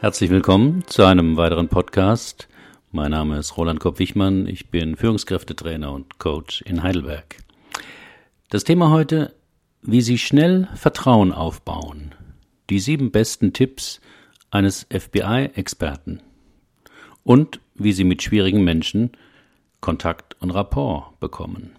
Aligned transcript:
Herzlich 0.00 0.30
willkommen 0.30 0.84
zu 0.86 1.04
einem 1.04 1.36
weiteren 1.36 1.66
Podcast. 1.66 2.46
Mein 2.92 3.10
Name 3.10 3.36
ist 3.36 3.56
Roland 3.56 3.80
Kopp-Wichmann. 3.80 4.46
Ich 4.46 4.70
bin 4.70 4.94
Führungskräftetrainer 4.94 5.90
und 5.90 6.20
Coach 6.20 6.62
in 6.62 6.84
Heidelberg. 6.84 7.38
Das 8.48 8.62
Thema 8.62 8.92
heute, 8.92 9.34
wie 9.82 10.00
Sie 10.00 10.16
schnell 10.16 10.68
Vertrauen 10.76 11.32
aufbauen. 11.32 12.14
Die 12.70 12.78
sieben 12.78 13.10
besten 13.10 13.52
Tipps 13.52 14.00
eines 14.52 14.86
FBI-Experten. 14.88 16.22
Und 17.24 17.58
wie 17.74 17.92
Sie 17.92 18.04
mit 18.04 18.22
schwierigen 18.22 18.62
Menschen 18.62 19.10
Kontakt 19.80 20.40
und 20.40 20.52
Rapport 20.52 21.18
bekommen. 21.18 21.72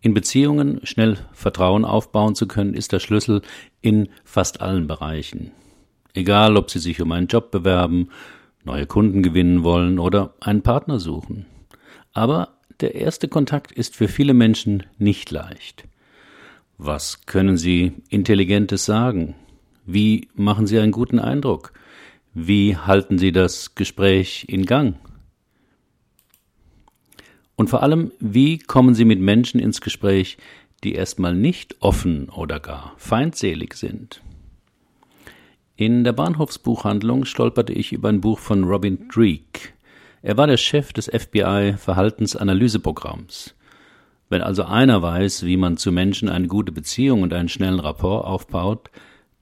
In 0.00 0.14
Beziehungen 0.14 0.78
schnell 0.84 1.18
Vertrauen 1.32 1.84
aufbauen 1.84 2.36
zu 2.36 2.46
können, 2.46 2.74
ist 2.74 2.92
der 2.92 3.00
Schlüssel 3.00 3.42
in 3.80 4.08
fast 4.22 4.60
allen 4.60 4.86
Bereichen. 4.86 5.50
Egal, 6.14 6.56
ob 6.56 6.70
Sie 6.70 6.78
sich 6.78 7.00
um 7.00 7.12
einen 7.12 7.28
Job 7.28 7.50
bewerben, 7.50 8.08
neue 8.64 8.86
Kunden 8.86 9.22
gewinnen 9.22 9.62
wollen 9.62 9.98
oder 9.98 10.34
einen 10.40 10.62
Partner 10.62 10.98
suchen. 10.98 11.46
Aber 12.12 12.58
der 12.80 12.94
erste 12.94 13.28
Kontakt 13.28 13.72
ist 13.72 13.96
für 13.96 14.08
viele 14.08 14.34
Menschen 14.34 14.84
nicht 14.98 15.30
leicht. 15.30 15.84
Was 16.78 17.26
können 17.26 17.56
Sie 17.56 17.92
Intelligentes 18.08 18.84
sagen? 18.84 19.34
Wie 19.84 20.28
machen 20.34 20.66
Sie 20.66 20.78
einen 20.78 20.92
guten 20.92 21.18
Eindruck? 21.18 21.72
Wie 22.32 22.76
halten 22.76 23.18
Sie 23.18 23.32
das 23.32 23.74
Gespräch 23.74 24.46
in 24.48 24.64
Gang? 24.64 24.96
Und 27.56 27.68
vor 27.68 27.82
allem, 27.82 28.12
wie 28.18 28.58
kommen 28.58 28.94
Sie 28.94 29.04
mit 29.04 29.20
Menschen 29.20 29.60
ins 29.60 29.82
Gespräch, 29.82 30.38
die 30.82 30.94
erstmal 30.94 31.34
nicht 31.34 31.76
offen 31.80 32.30
oder 32.30 32.58
gar 32.58 32.94
feindselig 32.96 33.74
sind? 33.74 34.22
In 35.80 36.04
der 36.04 36.12
Bahnhofsbuchhandlung 36.12 37.24
stolperte 37.24 37.72
ich 37.72 37.94
über 37.94 38.10
ein 38.10 38.20
Buch 38.20 38.38
von 38.38 38.64
Robin 38.64 39.08
Dreek. 39.08 39.72
Er 40.20 40.36
war 40.36 40.46
der 40.46 40.58
Chef 40.58 40.92
des 40.92 41.06
FBI 41.06 41.72
Verhaltensanalyseprogramms. 41.78 43.54
Wenn 44.28 44.42
also 44.42 44.64
einer 44.64 45.00
weiß, 45.00 45.46
wie 45.46 45.56
man 45.56 45.78
zu 45.78 45.90
Menschen 45.90 46.28
eine 46.28 46.48
gute 46.48 46.70
Beziehung 46.70 47.22
und 47.22 47.32
einen 47.32 47.48
schnellen 47.48 47.80
Rapport 47.80 48.26
aufbaut, 48.26 48.90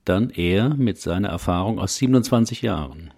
dann 0.05 0.29
er 0.29 0.69
mit 0.75 0.97
seiner 0.97 1.27
Erfahrung 1.27 1.77
aus 1.77 1.97
27 1.97 2.61
Jahren. 2.61 3.11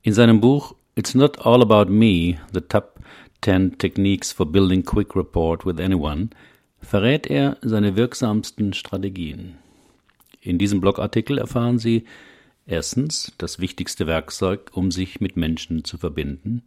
In 0.00 0.14
seinem 0.14 0.40
Buch 0.40 0.74
It's 0.94 1.14
Not 1.14 1.44
All 1.44 1.60
About 1.60 1.92
Me, 1.92 2.38
The 2.54 2.62
Top 2.62 3.00
10 3.42 3.76
Techniques 3.76 4.32
for 4.32 4.46
Building 4.46 4.82
Quick 4.82 5.14
Rapport 5.14 5.66
with 5.66 5.78
Anyone 5.78 6.30
verrät 6.80 7.26
er 7.26 7.58
seine 7.60 7.96
wirksamsten 7.96 8.72
Strategien. 8.72 9.58
In 10.42 10.58
diesem 10.58 10.80
Blogartikel 10.80 11.38
erfahren 11.38 11.78
Sie 11.78 12.04
erstens 12.66 13.32
das 13.38 13.60
wichtigste 13.60 14.08
Werkzeug, 14.08 14.70
um 14.74 14.90
sich 14.90 15.20
mit 15.20 15.36
Menschen 15.36 15.84
zu 15.84 15.98
verbinden, 15.98 16.62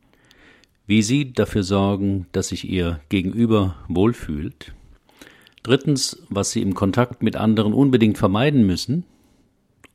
wie 0.88 1.02
Sie 1.02 1.34
dafür 1.34 1.64
sorgen, 1.64 2.28
dass 2.32 2.48
sich 2.48 2.70
Ihr 2.70 3.02
Gegenüber 3.10 3.76
wohlfühlt, 3.90 4.74
drittens, 5.62 6.24
was 6.30 6.52
Sie 6.52 6.62
im 6.62 6.74
Kontakt 6.74 7.22
mit 7.22 7.36
anderen 7.36 7.74
unbedingt 7.74 8.18
vermeiden 8.18 8.66
müssen, 8.66 9.04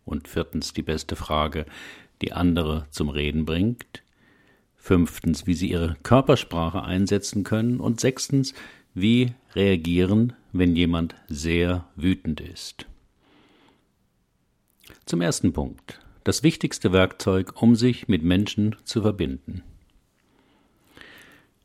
und 0.04 0.28
viertens 0.28 0.74
die 0.74 0.82
beste 0.82 1.16
Frage, 1.16 1.64
die 2.20 2.32
andere 2.32 2.86
zum 2.90 3.08
Reden 3.08 3.46
bringt, 3.46 4.02
fünftens, 4.76 5.46
wie 5.46 5.54
sie 5.54 5.70
ihre 5.70 5.96
Körpersprache 6.02 6.82
einsetzen 6.82 7.44
können 7.44 7.80
und 7.80 8.00
sechstens, 8.00 8.54
wie 8.92 9.32
reagieren, 9.54 10.34
wenn 10.52 10.74
jemand 10.74 11.14
sehr 11.28 11.86
wütend 11.96 12.40
ist. 12.40 12.89
Zum 15.06 15.20
ersten 15.20 15.52
Punkt. 15.52 16.00
Das 16.25 16.42
wichtigste 16.42 16.92
Werkzeug, 16.92 17.60
um 17.62 17.75
sich 17.75 18.08
mit 18.08 18.22
Menschen 18.22 18.76
zu 18.84 19.02
verbinden. 19.02 19.62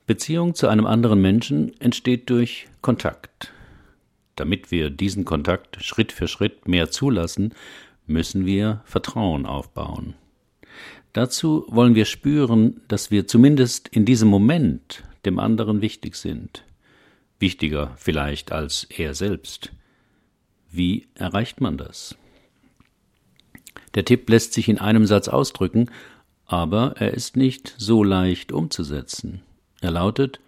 Beziehung 0.07 0.53
zu 0.53 0.67
einem 0.67 0.85
anderen 0.85 1.21
Menschen 1.21 1.79
entsteht 1.81 2.29
durch 2.29 2.67
Kontakt. 2.81 3.51
Damit 4.35 4.71
wir 4.71 4.89
diesen 4.89 5.25
Kontakt 5.25 5.83
Schritt 5.83 6.11
für 6.11 6.27
Schritt 6.27 6.67
mehr 6.67 6.91
zulassen, 6.91 7.53
müssen 8.05 8.45
wir 8.45 8.81
Vertrauen 8.85 9.45
aufbauen. 9.45 10.13
Dazu 11.13 11.65
wollen 11.69 11.95
wir 11.95 12.05
spüren, 12.05 12.81
dass 12.87 13.09
wir 13.09 13.27
zumindest 13.27 13.87
in 13.87 14.05
diesem 14.05 14.27
Moment 14.27 15.03
dem 15.25 15.39
anderen 15.39 15.81
wichtig 15.81 16.15
sind. 16.15 16.65
Wichtiger 17.39 17.93
vielleicht 17.97 18.51
als 18.51 18.83
er 18.83 19.13
selbst. 19.13 19.71
Wie 20.69 21.07
erreicht 21.15 21.61
man 21.61 21.77
das? 21.77 22.17
Der 23.95 24.06
Tipp 24.06 24.29
lässt 24.29 24.53
sich 24.53 24.69
in 24.69 24.78
einem 24.78 25.06
Satz 25.06 25.28
ausdrücken, 25.28 25.89
aber 26.45 26.95
er 26.97 27.13
ist 27.13 27.38
nicht 27.38 27.73
so 27.78 28.03
leicht 28.03 28.51
umzusetzen. 28.51 29.41
Er 29.81 29.91
lautet 29.91 30.39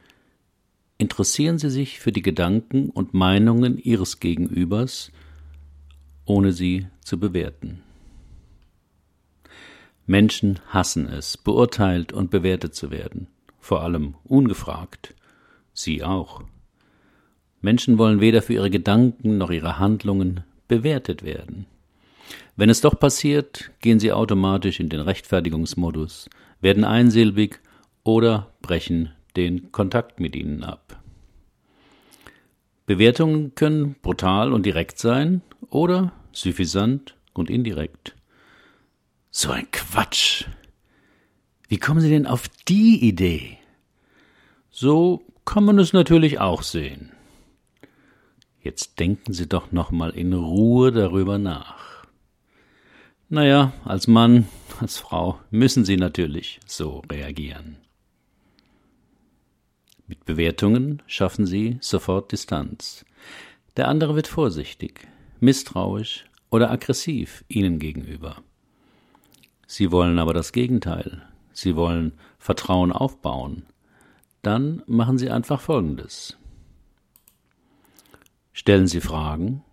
Interessieren 0.99 1.59
Sie 1.59 1.69
sich 1.69 1.99
für 1.99 2.11
die 2.11 2.23
Gedanken 2.23 2.89
und 2.89 3.13
Meinungen 3.13 3.77
Ihres 3.77 4.19
Gegenübers, 4.19 5.11
ohne 6.25 6.51
sie 6.51 6.87
zu 7.01 7.19
bewerten. 7.19 7.83
Menschen 10.07 10.59
hassen 10.69 11.07
es, 11.07 11.37
beurteilt 11.37 12.13
und 12.13 12.31
bewertet 12.31 12.73
zu 12.73 12.91
werden, 12.91 13.27
vor 13.59 13.81
allem 13.81 14.15
ungefragt. 14.23 15.13
Sie 15.73 16.03
auch. 16.03 16.43
Menschen 17.61 17.97
wollen 17.97 18.19
weder 18.19 18.41
für 18.41 18.53
ihre 18.53 18.69
Gedanken 18.69 19.37
noch 19.37 19.51
ihre 19.51 19.77
Handlungen 19.77 20.43
bewertet 20.67 21.23
werden. 21.23 21.65
Wenn 22.57 22.71
es 22.71 22.81
doch 22.81 22.99
passiert, 22.99 23.69
gehen 23.81 23.99
sie 23.99 24.11
automatisch 24.11 24.79
in 24.79 24.89
den 24.89 24.99
Rechtfertigungsmodus, 24.99 26.27
werden 26.59 26.83
einsilbig 26.83 27.59
oder 28.03 28.51
brechen 28.63 29.13
den 29.35 29.71
Kontakt 29.71 30.19
mit 30.19 30.35
ihnen 30.35 30.63
ab. 30.63 30.99
Bewertungen 32.87 33.53
können 33.53 33.95
brutal 34.01 34.51
und 34.53 34.65
direkt 34.65 34.97
sein 34.97 35.43
oder 35.69 36.13
suffisant 36.31 37.15
und 37.33 37.51
indirekt. 37.51 38.15
So 39.29 39.51
ein 39.51 39.69
Quatsch. 39.71 40.45
Wie 41.67 41.77
kommen 41.77 41.99
Sie 41.99 42.09
denn 42.09 42.25
auf 42.25 42.47
die 42.67 43.07
Idee? 43.07 43.59
So 44.71 45.21
kann 45.45 45.63
man 45.63 45.77
es 45.77 45.93
natürlich 45.93 46.39
auch 46.39 46.63
sehen. 46.63 47.11
Jetzt 48.63 48.99
denken 48.99 49.33
Sie 49.33 49.47
doch 49.47 49.71
noch 49.71 49.91
mal 49.91 50.09
in 50.09 50.33
Ruhe 50.33 50.91
darüber 50.91 51.37
nach. 51.37 51.96
Naja, 53.29 53.73
als 53.83 54.07
Mann, 54.07 54.47
als 54.79 54.97
Frau 54.97 55.37
müssen 55.49 55.83
Sie 55.83 55.97
natürlich 55.97 56.61
so 56.65 57.01
reagieren. 57.11 57.75
Mit 60.07 60.23
Bewertungen 60.23 61.03
schaffen 61.07 61.45
Sie 61.45 61.77
sofort 61.81 62.31
Distanz. 62.31 63.03
Der 63.75 63.89
andere 63.89 64.15
wird 64.15 64.27
vorsichtig, 64.27 65.09
misstrauisch 65.41 66.23
oder 66.49 66.71
aggressiv 66.71 67.43
Ihnen 67.49 67.79
gegenüber. 67.79 68.41
Sie 69.67 69.91
wollen 69.91 70.19
aber 70.19 70.33
das 70.33 70.53
Gegenteil. 70.53 71.21
Sie 71.51 71.75
wollen 71.75 72.13
Vertrauen 72.39 72.93
aufbauen. 72.93 73.65
Dann 74.41 74.83
machen 74.87 75.17
Sie 75.17 75.29
einfach 75.29 75.59
Folgendes. 75.59 76.37
Stellen 78.53 78.87
Sie 78.87 79.01
Fragen, 79.01 79.65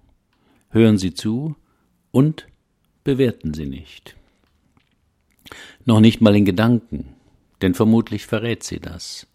hören 0.71 0.99
Sie 0.99 1.15
zu 1.15 1.55
und 2.11 2.49
bewerten 3.05 3.55
Sie 3.55 3.67
nicht. 3.67 4.17
Noch 5.85 6.01
nicht 6.01 6.21
mal 6.21 6.35
in 6.35 6.45
Gedanken, 6.45 7.15
denn 7.61 7.75
vermutlich 7.75 8.27
verrät 8.27 8.63
sie 8.63 8.81
das. 8.81 9.27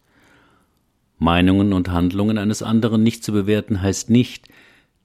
Meinungen 1.20 1.74
und 1.74 1.90
Handlungen 1.90 2.38
eines 2.38 2.64
anderen 2.64 3.04
nicht 3.04 3.24
zu 3.24 3.32
bewerten 3.32 3.82
heißt 3.82 4.10
nicht, 4.10 4.48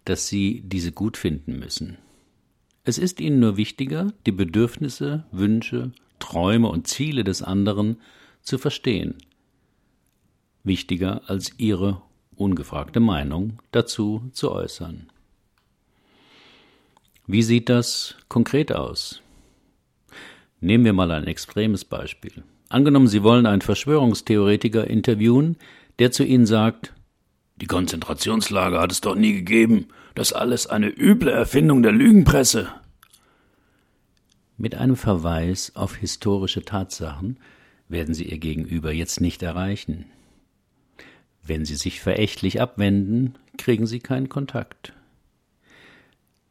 dass 0.05 0.29
Sie 0.29 0.63
diese 0.65 0.93
gut 0.93 1.17
finden 1.17 1.59
müssen. 1.59 1.99
Es 2.85 2.99
ist 2.99 3.21
ihnen 3.21 3.41
nur 3.41 3.57
wichtiger, 3.57 4.13
die 4.27 4.33
Bedürfnisse, 4.33 5.25
Wünsche, 5.33 5.93
Träume 6.19 6.69
und 6.69 6.87
Ziele 6.87 7.25
des 7.25 7.43
anderen 7.43 7.97
zu 8.43 8.59
verstehen. 8.59 9.15
Wichtiger 10.63 11.23
als 11.29 11.53
ihre 11.59 12.03
ungefragte 12.37 13.01
Meinung 13.01 13.59
dazu 13.71 14.31
zu 14.33 14.53
äußern. 14.53 15.09
Wie 17.27 17.43
sieht 17.43 17.71
das 17.71 18.17
konkret 18.29 18.73
aus? 18.73 19.23
Nehmen 20.61 20.85
wir 20.85 20.93
mal 20.93 21.11
ein 21.11 21.27
extremes 21.27 21.85
Beispiel. 21.85 22.43
Angenommen, 22.69 23.09
Sie 23.09 23.23
wollen 23.23 23.47
einen 23.47 23.63
Verschwörungstheoretiker 23.63 24.87
interviewen, 24.87 25.57
der 25.99 26.11
zu 26.11 26.25
Ihnen 26.25 26.45
sagt, 26.45 26.93
die 27.57 27.67
Konzentrationslager 27.67 28.81
hat 28.81 28.93
es 28.93 29.01
doch 29.01 29.15
nie 29.15 29.33
gegeben. 29.33 29.89
Das 30.15 30.33
alles 30.33 30.67
eine 30.67 30.89
üble 30.89 31.31
Erfindung 31.31 31.83
der 31.83 31.93
Lügenpresse. 31.93 32.69
Mit 34.57 34.75
einem 34.75 34.97
Verweis 34.97 35.75
auf 35.77 35.97
historische 35.97 36.65
Tatsachen 36.65 37.39
werden 37.89 38.15
Sie 38.15 38.29
Ihr 38.29 38.39
Gegenüber 38.39 38.93
jetzt 38.93 39.21
nicht 39.21 39.43
erreichen. 39.43 40.05
Wenn 41.43 41.65
Sie 41.65 41.77
sich 41.77 42.01
verächtlich 42.01 42.61
abwenden, 42.61 43.35
kriegen 43.57 43.87
Sie 43.87 44.01
keinen 44.01 44.29
Kontakt. 44.29 44.93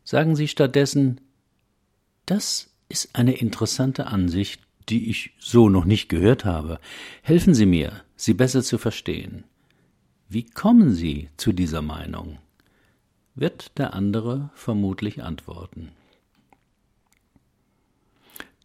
Sagen 0.04 0.36
Sie 0.36 0.48
stattdessen, 0.48 1.22
das 2.26 2.70
ist 2.90 3.16
eine 3.16 3.34
interessante 3.34 4.08
Ansicht, 4.08 4.62
die 4.90 5.10
ich 5.10 5.32
so 5.40 5.70
noch 5.70 5.86
nicht 5.86 6.10
gehört 6.10 6.46
habe. 6.46 6.80
Helfen 7.22 7.54
Sie 7.54 7.66
mir, 7.66 8.02
sie 8.16 8.34
besser 8.34 8.64
zu 8.64 8.78
verstehen. 8.78 9.46
Wie 10.30 10.44
kommen 10.44 10.94
Sie 10.94 11.30
zu 11.38 11.54
dieser 11.54 11.82
Meinung? 11.82 12.40
Wird 13.36 13.78
der 13.78 13.94
andere 13.94 14.50
vermutlich 14.56 15.24
antworten. 15.24 15.90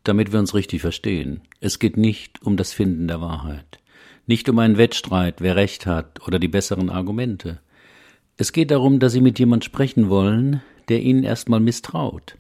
Damit 0.05 0.33
wir 0.33 0.39
uns 0.39 0.55
richtig 0.55 0.81
verstehen, 0.81 1.43
es 1.61 1.79
geht 1.79 1.97
nicht 1.97 2.43
um 2.43 2.57
das 2.57 2.73
Finden 2.73 3.09
der 3.09 3.21
Wahrheit, 3.21 3.79
nicht 4.27 4.49
um 4.49 4.59
einen 4.59 4.79
Wettstreit, 4.79 5.41
wer 5.41 5.57
recht 5.57 5.87
hat 5.87 6.27
oder 6.27 6.39
die 6.39 6.49
besseren 6.49 6.91
Argumente. 6.91 7.61
Es 8.37 8.53
geht 8.53 8.71
darum, 8.71 9.01
dass 9.01 9.13
Sie 9.13 9.21
mit 9.21 9.39
jemand 9.39 9.65
sprechen 9.65 10.09
wollen, 10.09 10.63
der 10.89 11.03
Ihnen 11.03 11.25
erstmal 11.25 11.61
misstraut, 11.61 12.37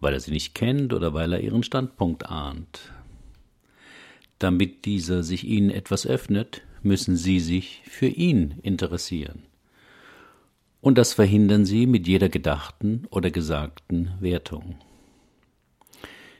weil 0.00 0.14
er 0.14 0.20
Sie 0.20 0.30
nicht 0.30 0.54
kennt 0.54 0.92
oder 0.92 1.14
weil 1.14 1.32
er 1.32 1.40
Ihren 1.40 1.62
Standpunkt 1.62 2.26
ahnt. 2.26 2.92
Damit 4.38 4.84
dieser 4.86 5.22
sich 5.22 5.46
Ihnen 5.46 5.70
etwas 5.70 6.06
öffnet, 6.06 6.62
müssen 6.82 7.16
Sie 7.16 7.40
sich 7.40 7.82
für 7.84 8.08
ihn 8.08 8.56
interessieren. 8.62 9.42
Und 10.80 10.98
das 10.98 11.14
verhindern 11.14 11.64
Sie 11.64 11.86
mit 11.86 12.08
jeder 12.08 12.28
gedachten 12.28 13.06
oder 13.10 13.30
gesagten 13.30 14.10
Wertung. 14.18 14.74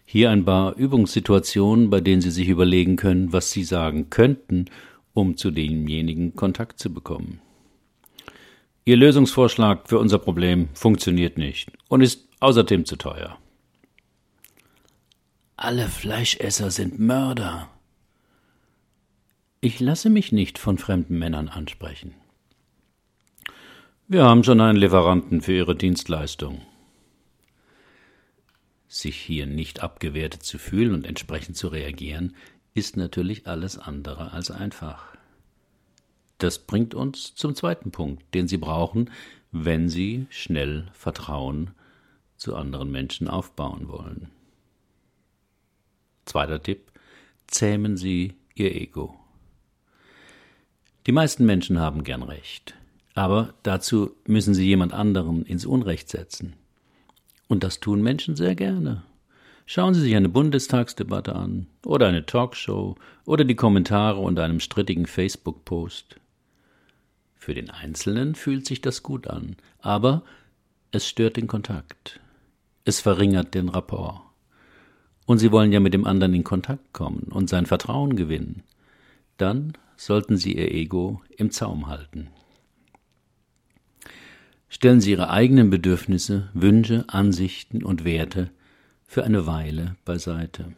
Hier 0.04 0.30
ein 0.30 0.44
paar 0.44 0.76
Übungssituationen, 0.76 1.88
bei 1.90 2.00
denen 2.00 2.20
Sie 2.20 2.32
sich 2.32 2.48
überlegen 2.48 2.96
können, 2.96 3.32
was 3.32 3.52
Sie 3.52 3.62
sagen 3.62 4.10
könnten, 4.10 4.66
um 5.14 5.36
zu 5.36 5.52
demjenigen 5.52 6.34
Kontakt 6.34 6.80
zu 6.80 6.92
bekommen. 6.92 7.40
Ihr 8.84 8.96
Lösungsvorschlag 8.96 9.88
für 9.88 9.98
unser 9.98 10.18
Problem 10.18 10.68
funktioniert 10.74 11.38
nicht 11.38 11.70
und 11.88 12.00
ist 12.00 12.28
außerdem 12.40 12.84
zu 12.84 12.96
teuer. 12.96 13.38
Alle 15.56 15.86
Fleischesser 15.86 16.72
sind 16.72 16.98
Mörder. 16.98 17.68
Ich 19.60 19.78
lasse 19.78 20.10
mich 20.10 20.32
nicht 20.32 20.58
von 20.58 20.78
fremden 20.78 21.16
Männern 21.16 21.48
ansprechen. 21.48 22.14
Wir 24.08 24.24
haben 24.24 24.42
schon 24.42 24.60
einen 24.60 24.78
Lieferanten 24.78 25.40
für 25.40 25.52
Ihre 25.52 25.76
Dienstleistung. 25.76 26.62
Sich 28.88 29.16
hier 29.16 29.46
nicht 29.46 29.80
abgewertet 29.80 30.42
zu 30.42 30.58
fühlen 30.58 30.92
und 30.92 31.06
entsprechend 31.06 31.56
zu 31.56 31.68
reagieren, 31.68 32.34
ist 32.74 32.96
natürlich 32.96 33.46
alles 33.46 33.78
andere 33.78 34.32
als 34.32 34.50
einfach. 34.50 35.11
Das 36.42 36.58
bringt 36.58 36.92
uns 36.92 37.36
zum 37.36 37.54
zweiten 37.54 37.92
Punkt, 37.92 38.34
den 38.34 38.48
Sie 38.48 38.56
brauchen, 38.56 39.10
wenn 39.52 39.88
Sie 39.88 40.26
schnell 40.28 40.88
Vertrauen 40.92 41.70
zu 42.36 42.56
anderen 42.56 42.90
Menschen 42.90 43.28
aufbauen 43.28 43.86
wollen. 43.86 44.28
Zweiter 46.24 46.60
Tipp, 46.60 46.90
zähmen 47.46 47.96
Sie 47.96 48.34
Ihr 48.56 48.74
Ego. 48.74 49.14
Die 51.06 51.12
meisten 51.12 51.46
Menschen 51.46 51.78
haben 51.78 52.02
gern 52.02 52.24
Recht, 52.24 52.74
aber 53.14 53.54
dazu 53.62 54.10
müssen 54.26 54.52
sie 54.52 54.66
jemand 54.66 54.92
anderen 54.92 55.44
ins 55.44 55.64
Unrecht 55.64 56.08
setzen. 56.08 56.54
Und 57.46 57.62
das 57.62 57.78
tun 57.78 58.02
Menschen 58.02 58.34
sehr 58.34 58.56
gerne. 58.56 59.04
Schauen 59.64 59.94
Sie 59.94 60.00
sich 60.00 60.16
eine 60.16 60.28
Bundestagsdebatte 60.28 61.36
an 61.36 61.68
oder 61.86 62.08
eine 62.08 62.26
Talkshow 62.26 62.96
oder 63.26 63.44
die 63.44 63.54
Kommentare 63.54 64.18
unter 64.18 64.42
einem 64.42 64.58
strittigen 64.58 65.06
Facebook-Post. 65.06 66.16
Für 67.42 67.54
den 67.54 67.70
Einzelnen 67.70 68.36
fühlt 68.36 68.66
sich 68.66 68.82
das 68.82 69.02
gut 69.02 69.26
an, 69.26 69.56
aber 69.80 70.22
es 70.92 71.08
stört 71.08 71.36
den 71.36 71.48
Kontakt. 71.48 72.20
Es 72.84 73.00
verringert 73.00 73.56
den 73.56 73.68
Rapport. 73.68 74.20
Und 75.26 75.38
Sie 75.38 75.50
wollen 75.50 75.72
ja 75.72 75.80
mit 75.80 75.92
dem 75.92 76.06
anderen 76.06 76.34
in 76.34 76.44
Kontakt 76.44 76.92
kommen 76.92 77.24
und 77.32 77.50
sein 77.50 77.66
Vertrauen 77.66 78.14
gewinnen. 78.14 78.62
Dann 79.38 79.72
sollten 79.96 80.36
Sie 80.36 80.56
Ihr 80.56 80.70
Ego 80.70 81.20
im 81.36 81.50
Zaum 81.50 81.88
halten. 81.88 82.28
Stellen 84.68 85.00
Sie 85.00 85.10
Ihre 85.10 85.30
eigenen 85.30 85.68
Bedürfnisse, 85.68 86.48
Wünsche, 86.54 87.06
Ansichten 87.08 87.82
und 87.82 88.04
Werte 88.04 88.52
für 89.04 89.24
eine 89.24 89.48
Weile 89.48 89.96
beiseite. 90.04 90.74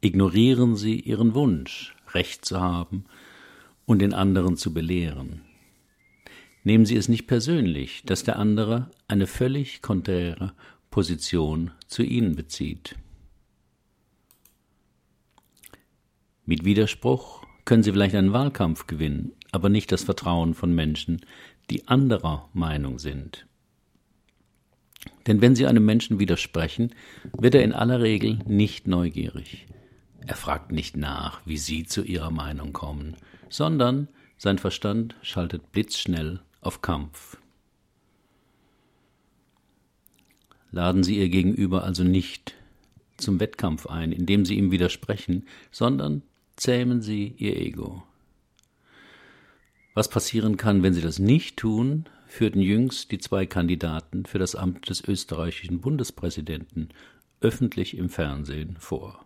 Ignorieren 0.00 0.74
Sie 0.74 0.98
Ihren 0.98 1.34
Wunsch, 1.34 1.94
Recht 2.12 2.44
zu 2.44 2.60
haben 2.60 3.04
und 3.84 4.00
den 4.00 4.14
anderen 4.14 4.56
zu 4.56 4.74
belehren. 4.74 5.45
Nehmen 6.66 6.84
Sie 6.84 6.96
es 6.96 7.08
nicht 7.08 7.28
persönlich, 7.28 8.02
dass 8.06 8.24
der 8.24 8.40
andere 8.40 8.90
eine 9.06 9.28
völlig 9.28 9.82
konträre 9.82 10.52
Position 10.90 11.70
zu 11.86 12.02
Ihnen 12.02 12.34
bezieht. 12.34 12.96
Mit 16.44 16.64
Widerspruch 16.64 17.44
können 17.64 17.84
Sie 17.84 17.92
vielleicht 17.92 18.16
einen 18.16 18.32
Wahlkampf 18.32 18.88
gewinnen, 18.88 19.30
aber 19.52 19.68
nicht 19.68 19.92
das 19.92 20.02
Vertrauen 20.02 20.54
von 20.54 20.74
Menschen, 20.74 21.24
die 21.70 21.86
anderer 21.86 22.48
Meinung 22.52 22.98
sind. 22.98 23.46
Denn 25.28 25.40
wenn 25.40 25.54
Sie 25.54 25.68
einem 25.68 25.84
Menschen 25.84 26.18
widersprechen, 26.18 26.92
wird 27.38 27.54
er 27.54 27.62
in 27.62 27.74
aller 27.74 28.00
Regel 28.00 28.40
nicht 28.44 28.88
neugierig. 28.88 29.68
Er 30.26 30.34
fragt 30.34 30.72
nicht 30.72 30.96
nach, 30.96 31.42
wie 31.46 31.58
Sie 31.58 31.84
zu 31.84 32.02
Ihrer 32.02 32.32
Meinung 32.32 32.72
kommen, 32.72 33.14
sondern 33.50 34.08
sein 34.36 34.58
Verstand 34.58 35.14
schaltet 35.22 35.70
blitzschnell 35.70 36.40
auf 36.66 36.82
Kampf. 36.82 37.38
Laden 40.72 41.04
Sie 41.04 41.18
Ihr 41.18 41.28
Gegenüber 41.28 41.84
also 41.84 42.04
nicht 42.04 42.54
zum 43.16 43.40
Wettkampf 43.40 43.86
ein, 43.86 44.12
indem 44.12 44.44
Sie 44.44 44.56
ihm 44.56 44.70
widersprechen, 44.70 45.46
sondern 45.70 46.22
zähmen 46.56 47.00
Sie 47.00 47.34
Ihr 47.38 47.56
Ego. 47.56 48.02
Was 49.94 50.10
passieren 50.10 50.58
kann, 50.58 50.82
wenn 50.82 50.92
Sie 50.92 51.00
das 51.00 51.18
nicht 51.18 51.56
tun, 51.56 52.06
führten 52.26 52.60
jüngst 52.60 53.12
die 53.12 53.18
zwei 53.18 53.46
Kandidaten 53.46 54.26
für 54.26 54.38
das 54.38 54.54
Amt 54.54 54.90
des 54.90 55.02
österreichischen 55.02 55.80
Bundespräsidenten 55.80 56.90
öffentlich 57.40 57.96
im 57.96 58.10
Fernsehen 58.10 58.76
vor. 58.78 59.24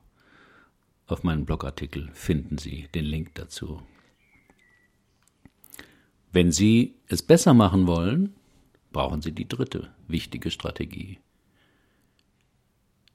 Auf 1.06 1.24
meinem 1.24 1.46
Blogartikel 1.46 2.10
finden 2.12 2.58
Sie 2.58 2.86
den 2.94 3.04
Link 3.04 3.34
dazu. 3.34 3.82
Wenn 6.32 6.52
Sie 6.52 6.94
es 7.08 7.22
besser 7.22 7.54
machen 7.54 7.86
wollen, 7.86 8.34
brauchen 8.92 9.20
Sie 9.20 9.32
die 9.32 9.48
dritte 9.48 9.90
wichtige 10.06 10.50
Strategie. 10.50 11.18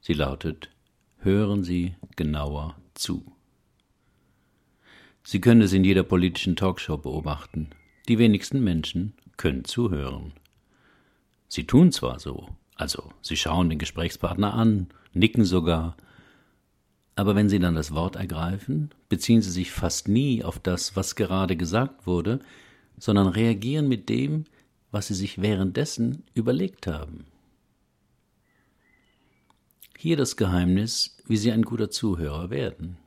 Sie 0.02 0.14
lautet, 0.14 0.70
hören 1.20 1.64
Sie 1.64 1.96
genauer 2.16 2.76
zu. 2.94 3.32
Sie 5.24 5.42
können 5.42 5.62
es 5.62 5.74
in 5.74 5.84
jeder 5.84 6.04
politischen 6.04 6.56
Talkshow 6.56 6.98
beobachten. 6.98 7.70
Die 8.08 8.20
wenigsten 8.20 8.64
Menschen 8.64 9.14
können 9.38 9.66
zuhören. 9.66 10.34
Sie 11.48 11.66
tun 11.66 11.92
zwar 11.92 12.20
so, 12.20 12.50
also 12.76 13.12
sie 13.22 13.38
schauen 13.38 13.70
den 13.70 13.80
Gesprächspartner 13.80 14.54
an, 14.54 14.88
nicken 15.14 15.46
sogar, 15.46 15.96
aber 17.16 17.36
wenn 17.36 17.50
sie 17.50 17.60
dann 17.60 17.76
das 17.76 17.94
Wort 17.96 18.18
ergreifen, 18.18 18.90
beziehen 19.08 19.42
sie 19.42 19.52
sich 19.52 19.72
fast 19.72 20.08
nie 20.08 20.44
auf 20.44 20.60
das, 20.60 20.96
was 20.96 21.16
gerade 21.16 21.56
gesagt 21.56 22.06
wurde, 22.06 22.40
sondern 22.98 23.28
reagieren 23.28 23.88
mit 23.88 24.10
dem, 24.10 24.46
was 24.92 25.08
sie 25.08 25.14
sich 25.16 25.42
währenddessen 25.42 26.24
überlegt 26.34 26.88
haben. 26.88 27.26
Hier 29.98 30.18
das 30.18 30.38
Geheimnis, 30.38 31.18
wie 31.26 31.38
Sie 31.38 31.52
ein 31.52 31.64
guter 31.64 31.90
Zuhörer 31.90 32.50
werden. 32.50 32.98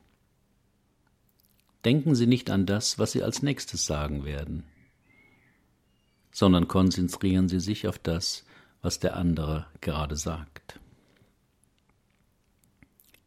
Denken 1.84 2.14
Sie 2.14 2.26
nicht 2.26 2.50
an 2.50 2.66
das, 2.66 2.98
was 2.98 3.12
Sie 3.12 3.22
als 3.22 3.42
nächstes 3.42 3.86
sagen 3.86 4.24
werden, 4.24 4.64
sondern 6.32 6.66
konzentrieren 6.66 7.48
Sie 7.48 7.60
sich 7.60 7.86
auf 7.86 7.98
das, 7.98 8.44
was 8.82 8.98
der 8.98 9.16
andere 9.16 9.66
gerade 9.80 10.16
sagt. 10.16 10.80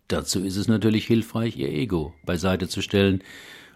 Dazu 0.10 0.44
ist 0.44 0.58
es 0.58 0.68
natürlich 0.68 1.08
hilfreich, 1.08 1.56
Ihr 1.56 1.70
Ego 1.70 2.13
beiseite 2.25 2.68
zu 2.68 2.82
stellen 2.82 3.24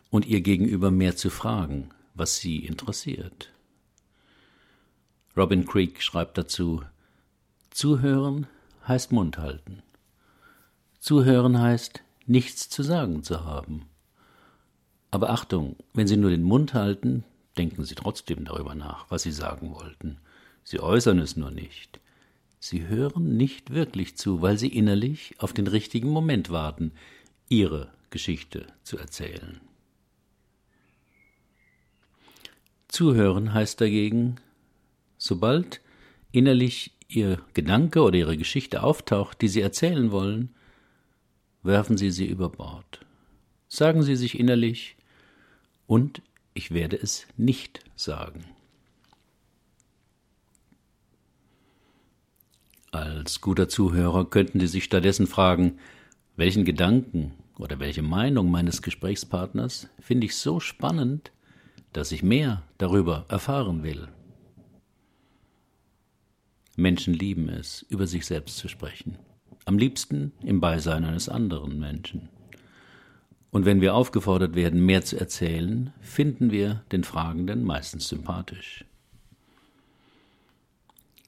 und 0.09 0.25
Ihr 0.25 0.41
Gegenüber 0.41 0.91
mehr 0.91 1.15
zu 1.15 1.29
fragen, 1.29 1.89
was 2.15 2.37
Sie 2.37 2.65
interessiert. 2.65 3.51
Robin 5.37 5.65
Creek 5.65 6.01
schreibt 6.01 6.37
dazu, 6.37 6.81
Zuhören 7.69 8.47
heißt 8.87 9.11
Mund 9.11 9.37
halten. 9.37 9.83
Zuhören 10.99 11.59
heißt, 11.59 12.01
nichts 12.25 12.69
zu 12.69 12.81
sagen 12.83 13.21
zu 13.21 13.43
haben. 13.43 13.85
Aber 15.11 15.29
Achtung, 15.29 15.75
wenn 15.93 16.07
Sie 16.07 16.17
nur 16.17 16.29
den 16.29 16.43
Mund 16.43 16.73
halten, 16.73 17.23
denken 17.57 17.83
Sie 17.83 17.95
trotzdem 17.95 18.45
darüber 18.45 18.75
nach, 18.75 19.05
was 19.11 19.23
Sie 19.23 19.31
sagen 19.31 19.73
wollten. 19.73 20.17
Sie 20.63 20.79
äußern 20.79 21.19
es 21.19 21.35
nur 21.35 21.51
nicht. 21.51 21.99
Sie 22.59 22.87
hören 22.87 23.37
nicht 23.37 23.71
wirklich 23.71 24.17
zu, 24.17 24.41
weil 24.41 24.57
Sie 24.57 24.69
innerlich 24.69 25.35
auf 25.37 25.53
den 25.53 25.67
richtigen 25.67 26.09
Moment 26.09 26.49
warten, 26.49 26.91
Ihre 27.49 27.91
Geschichte 28.09 28.65
zu 28.83 28.97
erzählen. 28.97 29.61
Zuhören 32.95 33.53
heißt 33.53 33.81
dagegen, 33.81 34.37
sobald 35.17 35.81
innerlich 36.31 36.93
Ihr 37.09 37.41
Gedanke 37.53 38.01
oder 38.01 38.17
Ihre 38.17 38.37
Geschichte 38.37 38.83
auftaucht, 38.83 39.41
die 39.41 39.49
Sie 39.49 39.59
erzählen 39.59 40.11
wollen, 40.11 40.55
werfen 41.61 41.97
Sie 41.97 42.09
sie 42.09 42.25
über 42.25 42.47
Bord. 42.47 43.01
Sagen 43.67 44.01
Sie 44.01 44.15
sich 44.15 44.39
innerlich, 44.39 44.95
und 45.87 46.21
ich 46.53 46.71
werde 46.71 46.95
es 46.95 47.27
nicht 47.35 47.81
sagen. 47.97 48.45
Als 52.91 53.41
guter 53.41 53.67
Zuhörer 53.67 54.29
könnten 54.29 54.61
Sie 54.61 54.67
sich 54.67 54.85
stattdessen 54.85 55.27
fragen, 55.27 55.79
welchen 56.37 56.63
Gedanken 56.63 57.33
oder 57.59 57.77
welche 57.81 58.03
Meinung 58.03 58.49
meines 58.49 58.81
Gesprächspartners 58.81 59.89
finde 59.99 60.27
ich 60.27 60.37
so 60.37 60.61
spannend, 60.61 61.33
dass 61.95 62.11
ich 62.11 62.23
mehr 62.23 62.61
darüber 62.77 63.23
erfahren 63.29 63.81
will. 63.81 64.09
Menschen 66.75 67.13
lieben 67.13 67.47
es, 67.47 67.83
über 67.83 68.05
sich 68.05 68.25
selbst 68.25 68.57
zu 68.57 68.67
sprechen. 68.67 69.17
Am 69.63 69.77
liebsten 69.77 70.33
im 70.41 70.59
Beisein 70.59 71.05
eines 71.05 71.29
anderen 71.29 71.79
Menschen. 71.79 72.27
Und 73.49 73.63
wenn 73.63 73.79
wir 73.79 73.95
aufgefordert 73.95 74.55
werden, 74.55 74.85
mehr 74.85 75.05
zu 75.05 75.17
erzählen, 75.17 75.93
finden 76.01 76.51
wir 76.51 76.83
den 76.91 77.05
Fragenden 77.05 77.63
meistens 77.63 78.09
sympathisch. 78.09 78.83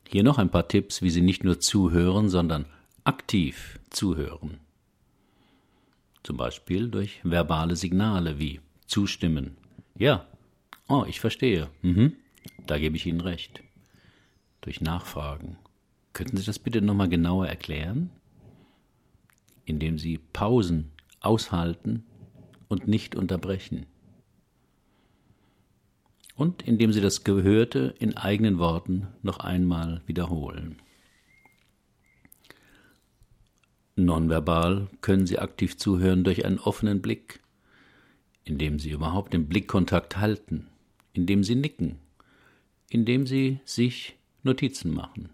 Hier 0.09 0.23
noch 0.23 0.37
ein 0.37 0.49
paar 0.49 0.67
Tipps, 0.67 1.01
wie 1.01 1.09
Sie 1.09 1.21
nicht 1.21 1.45
nur 1.45 1.61
zuhören, 1.61 2.27
sondern 2.27 2.65
aktiv 3.05 3.79
zuhören. 3.89 4.57
Zum 6.23 6.35
Beispiel 6.35 6.89
durch 6.89 7.21
verbale 7.23 7.77
Signale 7.77 8.37
wie 8.37 8.59
zustimmen. 8.85 9.55
Ja, 9.97 10.27
oh, 10.87 11.05
ich 11.07 11.19
verstehe. 11.19 11.69
Mhm, 11.81 12.13
da 12.65 12.77
gebe 12.77 12.95
ich 12.95 13.05
Ihnen 13.05 13.21
recht 13.21 13.63
durch 14.61 14.81
Nachfragen. 14.81 15.57
Könnten 16.13 16.37
Sie 16.37 16.45
das 16.45 16.59
bitte 16.59 16.81
nochmal 16.81 17.09
genauer 17.09 17.47
erklären? 17.47 18.09
Indem 19.65 19.97
Sie 19.97 20.17
Pausen 20.17 20.91
aushalten 21.19 22.03
und 22.67 22.87
nicht 22.87 23.15
unterbrechen. 23.15 23.85
Und 26.35 26.61
indem 26.63 26.91
Sie 26.91 27.01
das 27.01 27.23
Gehörte 27.23 27.95
in 27.99 28.15
eigenen 28.17 28.59
Worten 28.59 29.07
noch 29.21 29.39
einmal 29.39 30.01
wiederholen. 30.05 30.81
Nonverbal 33.95 34.89
können 35.01 35.25
Sie 35.25 35.39
aktiv 35.39 35.77
zuhören 35.77 36.23
durch 36.23 36.45
einen 36.45 36.59
offenen 36.59 37.01
Blick, 37.01 37.39
indem 38.43 38.79
Sie 38.79 38.91
überhaupt 38.91 39.33
den 39.33 39.47
Blickkontakt 39.47 40.17
halten, 40.17 40.67
indem 41.17 41.43
Sie 41.43 41.55
nicken, 41.55 41.97
indem 42.89 43.25
Sie 43.25 43.59
sich 43.65 44.15
Notizen 44.43 44.93
machen. 44.93 45.29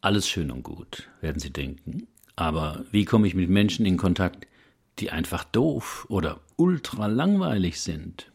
Alles 0.00 0.28
schön 0.28 0.50
und 0.50 0.62
gut, 0.62 1.08
werden 1.20 1.40
Sie 1.40 1.52
denken. 1.52 2.08
Aber 2.36 2.84
wie 2.90 3.04
komme 3.04 3.26
ich 3.26 3.34
mit 3.34 3.50
Menschen 3.50 3.86
in 3.86 3.96
Kontakt, 3.96 4.46
die 4.98 5.10
einfach 5.10 5.44
doof 5.44 6.06
oder 6.08 6.40
ultra 6.56 7.06
langweilig 7.06 7.80
sind? 7.80 8.30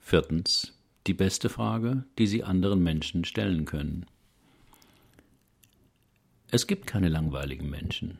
Viertens, 0.00 0.76
die 1.06 1.14
beste 1.14 1.48
Frage, 1.48 2.04
die 2.18 2.26
Sie 2.26 2.44
anderen 2.44 2.82
Menschen 2.82 3.24
stellen 3.24 3.64
können. 3.64 4.06
Es 6.50 6.66
gibt 6.66 6.86
keine 6.86 7.08
langweiligen 7.08 7.70
Menschen, 7.70 8.18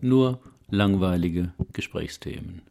nur 0.00 0.40
langweilige 0.70 1.52
Gesprächsthemen. 1.72 2.62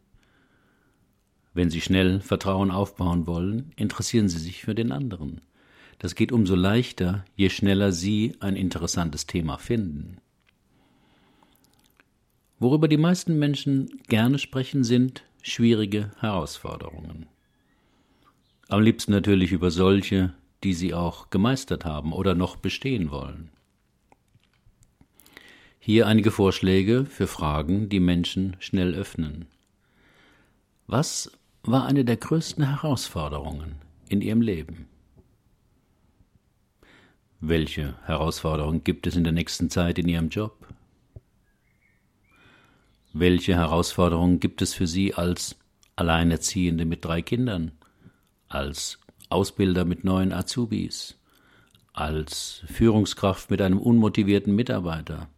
Wenn 1.56 1.70
Sie 1.70 1.80
schnell 1.80 2.20
Vertrauen 2.20 2.70
aufbauen 2.70 3.26
wollen, 3.26 3.72
interessieren 3.76 4.28
Sie 4.28 4.38
sich 4.38 4.60
für 4.60 4.74
den 4.74 4.92
anderen. 4.92 5.40
Das 5.98 6.14
geht 6.14 6.30
umso 6.30 6.54
leichter, 6.54 7.24
je 7.34 7.48
schneller 7.48 7.92
Sie 7.92 8.34
ein 8.40 8.56
interessantes 8.56 9.24
Thema 9.24 9.56
finden. 9.56 10.18
Worüber 12.58 12.88
die 12.88 12.98
meisten 12.98 13.38
Menschen 13.38 14.02
gerne 14.06 14.38
sprechen, 14.38 14.84
sind 14.84 15.22
schwierige 15.40 16.10
Herausforderungen. 16.20 17.24
Am 18.68 18.82
liebsten 18.82 19.12
natürlich 19.12 19.50
über 19.50 19.70
solche, 19.70 20.34
die 20.62 20.74
sie 20.74 20.92
auch 20.92 21.30
gemeistert 21.30 21.86
haben 21.86 22.12
oder 22.12 22.34
noch 22.34 22.56
bestehen 22.56 23.10
wollen. 23.10 23.48
Hier 25.80 26.06
einige 26.06 26.32
Vorschläge 26.32 27.06
für 27.06 27.26
Fragen, 27.26 27.88
die 27.88 28.00
Menschen 28.00 28.56
schnell 28.58 28.94
öffnen. 28.94 29.46
Was 30.86 31.30
war 31.68 31.86
eine 31.86 32.04
der 32.04 32.16
größten 32.16 32.68
Herausforderungen 32.68 33.76
in 34.08 34.20
ihrem 34.20 34.40
Leben. 34.40 34.88
Welche 37.40 37.94
Herausforderungen 38.04 38.82
gibt 38.82 39.06
es 39.06 39.14
in 39.14 39.22
der 39.22 39.32
nächsten 39.32 39.68
Zeit 39.68 39.98
in 39.98 40.08
Ihrem 40.08 40.30
Job? 40.30 40.66
Welche 43.12 43.54
Herausforderungen 43.54 44.40
gibt 44.40 44.62
es 44.62 44.74
für 44.74 44.86
Sie 44.86 45.14
als 45.14 45.56
Alleinerziehende 45.96 46.86
mit 46.86 47.04
drei 47.04 47.20
Kindern, 47.20 47.72
als 48.48 48.98
Ausbilder 49.28 49.84
mit 49.84 50.02
neuen 50.02 50.32
Azubis, 50.32 51.18
als 51.92 52.62
Führungskraft 52.66 53.50
mit 53.50 53.60
einem 53.60 53.78
unmotivierten 53.78 54.54
Mitarbeiter, 54.54 55.28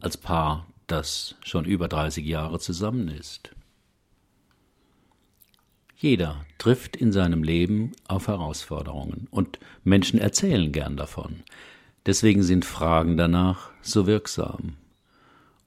als 0.00 0.16
Paar, 0.16 0.66
das 0.86 1.36
schon 1.44 1.66
über 1.66 1.88
30 1.88 2.24
Jahre 2.26 2.58
zusammen 2.58 3.08
ist? 3.08 3.54
Jeder 6.02 6.44
trifft 6.58 6.96
in 6.96 7.12
seinem 7.12 7.44
Leben 7.44 7.92
auf 8.08 8.26
Herausforderungen 8.26 9.28
und 9.30 9.60
Menschen 9.84 10.18
erzählen 10.18 10.72
gern 10.72 10.96
davon. 10.96 11.44
Deswegen 12.06 12.42
sind 12.42 12.64
Fragen 12.64 13.16
danach 13.16 13.70
so 13.82 14.04
wirksam. 14.08 14.74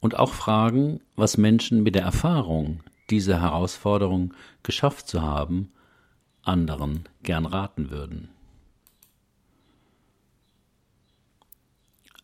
Und 0.02 0.20
auch 0.20 0.34
Fragen, 0.34 1.00
was 1.16 1.38
Menschen 1.38 1.84
mit 1.84 1.96
der 1.96 2.02
Erfahrung, 2.02 2.82
diese 3.10 3.40
Herausforderung 3.40 4.34
geschafft 4.62 5.08
zu 5.08 5.22
haben, 5.22 5.72
anderen 6.44 7.08
gern 7.24 7.46
raten 7.46 7.90
würden. 7.90 8.28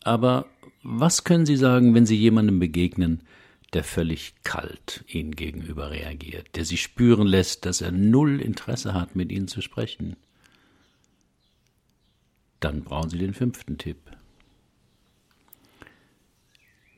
Aber 0.04 0.44
was 0.82 1.24
können 1.24 1.46
Sie 1.46 1.56
sagen, 1.56 1.94
wenn 1.94 2.04
Sie 2.04 2.16
jemandem 2.16 2.58
begegnen, 2.58 3.22
der 3.72 3.84
völlig 3.84 4.34
kalt 4.42 5.04
ihnen 5.08 5.34
gegenüber 5.34 5.90
reagiert, 5.90 6.56
der 6.56 6.64
sie 6.64 6.76
spüren 6.76 7.26
lässt, 7.26 7.64
dass 7.64 7.80
er 7.80 7.90
null 7.90 8.40
Interesse 8.40 8.94
hat, 8.94 9.16
mit 9.16 9.32
ihnen 9.32 9.48
zu 9.48 9.60
sprechen. 9.62 10.16
Dann 12.60 12.84
brauchen 12.84 13.10
Sie 13.10 13.18
den 13.18 13.34
fünften 13.34 13.76
Tipp. 13.76 13.98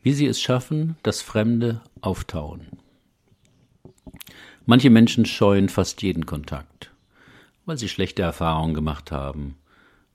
Wie 0.02 0.12
Sie 0.12 0.26
es 0.26 0.40
schaffen, 0.40 0.96
dass 1.02 1.22
Fremde 1.22 1.80
auftauen. 2.02 2.66
Manche 4.66 4.90
Menschen 4.90 5.24
scheuen 5.24 5.68
fast 5.68 6.02
jeden 6.02 6.26
Kontakt, 6.26 6.90
weil 7.66 7.76
sie 7.76 7.88
schlechte 7.88 8.22
Erfahrungen 8.22 8.74
gemacht 8.74 9.12
haben, 9.12 9.56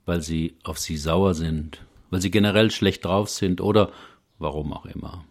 weil 0.06 0.22
sie 0.22 0.56
auf 0.64 0.78
sie 0.78 0.96
sauer 0.96 1.34
sind, 1.34 1.84
weil 2.10 2.20
sie 2.20 2.30
generell 2.30 2.70
schlecht 2.70 3.04
drauf 3.04 3.30
sind 3.30 3.60
oder 3.60 3.92
warum 4.38 4.72
auch 4.72 4.86
immer. 4.86 5.24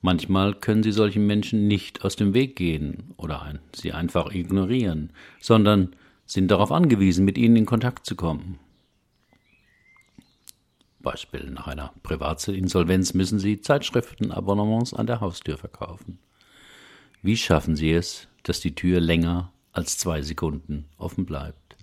Manchmal 0.00 0.54
können 0.54 0.82
sie 0.82 0.92
solchen 0.92 1.26
Menschen 1.26 1.66
nicht 1.66 2.04
aus 2.04 2.14
dem 2.14 2.32
Weg 2.32 2.54
gehen 2.56 3.14
oder 3.16 3.58
sie 3.74 3.92
einfach 3.92 4.32
ignorieren, 4.32 5.12
sondern 5.40 5.96
sind 6.24 6.50
darauf 6.50 6.70
angewiesen, 6.70 7.24
mit 7.24 7.36
ihnen 7.36 7.56
in 7.56 7.66
Kontakt 7.66 8.06
zu 8.06 8.14
kommen. 8.14 8.58
Beispiel 11.00 11.50
nach 11.50 11.66
einer 11.66 11.92
Privatinsolvenz 12.02 13.14
müssen 13.14 13.38
sie 13.38 13.60
Zeitschriftenabonnements 13.60 14.94
an 14.94 15.06
der 15.06 15.20
Haustür 15.20 15.56
verkaufen. 15.56 16.18
Wie 17.22 17.36
schaffen 17.36 17.76
sie 17.76 17.92
es, 17.92 18.28
dass 18.42 18.60
die 18.60 18.74
Tür 18.74 19.00
länger 19.00 19.52
als 19.72 19.98
zwei 19.98 20.22
Sekunden 20.22 20.86
offen 20.98 21.24
bleibt? 21.24 21.76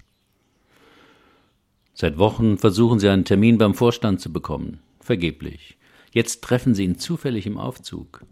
Seit 1.93 2.17
Wochen 2.17 2.57
versuchen 2.57 2.99
sie 2.99 3.09
einen 3.09 3.25
Termin 3.25 3.57
beim 3.57 3.73
Vorstand 3.73 4.19
zu 4.21 4.31
bekommen. 4.31 4.79
Vergeblich. 4.99 5.77
Jetzt 6.15 6.45
treffen 6.45 6.73
Sie 6.73 6.85
ihn 6.85 6.97
zufällig 6.97 7.45
im 7.45 7.57
Aufzug. 7.57 8.23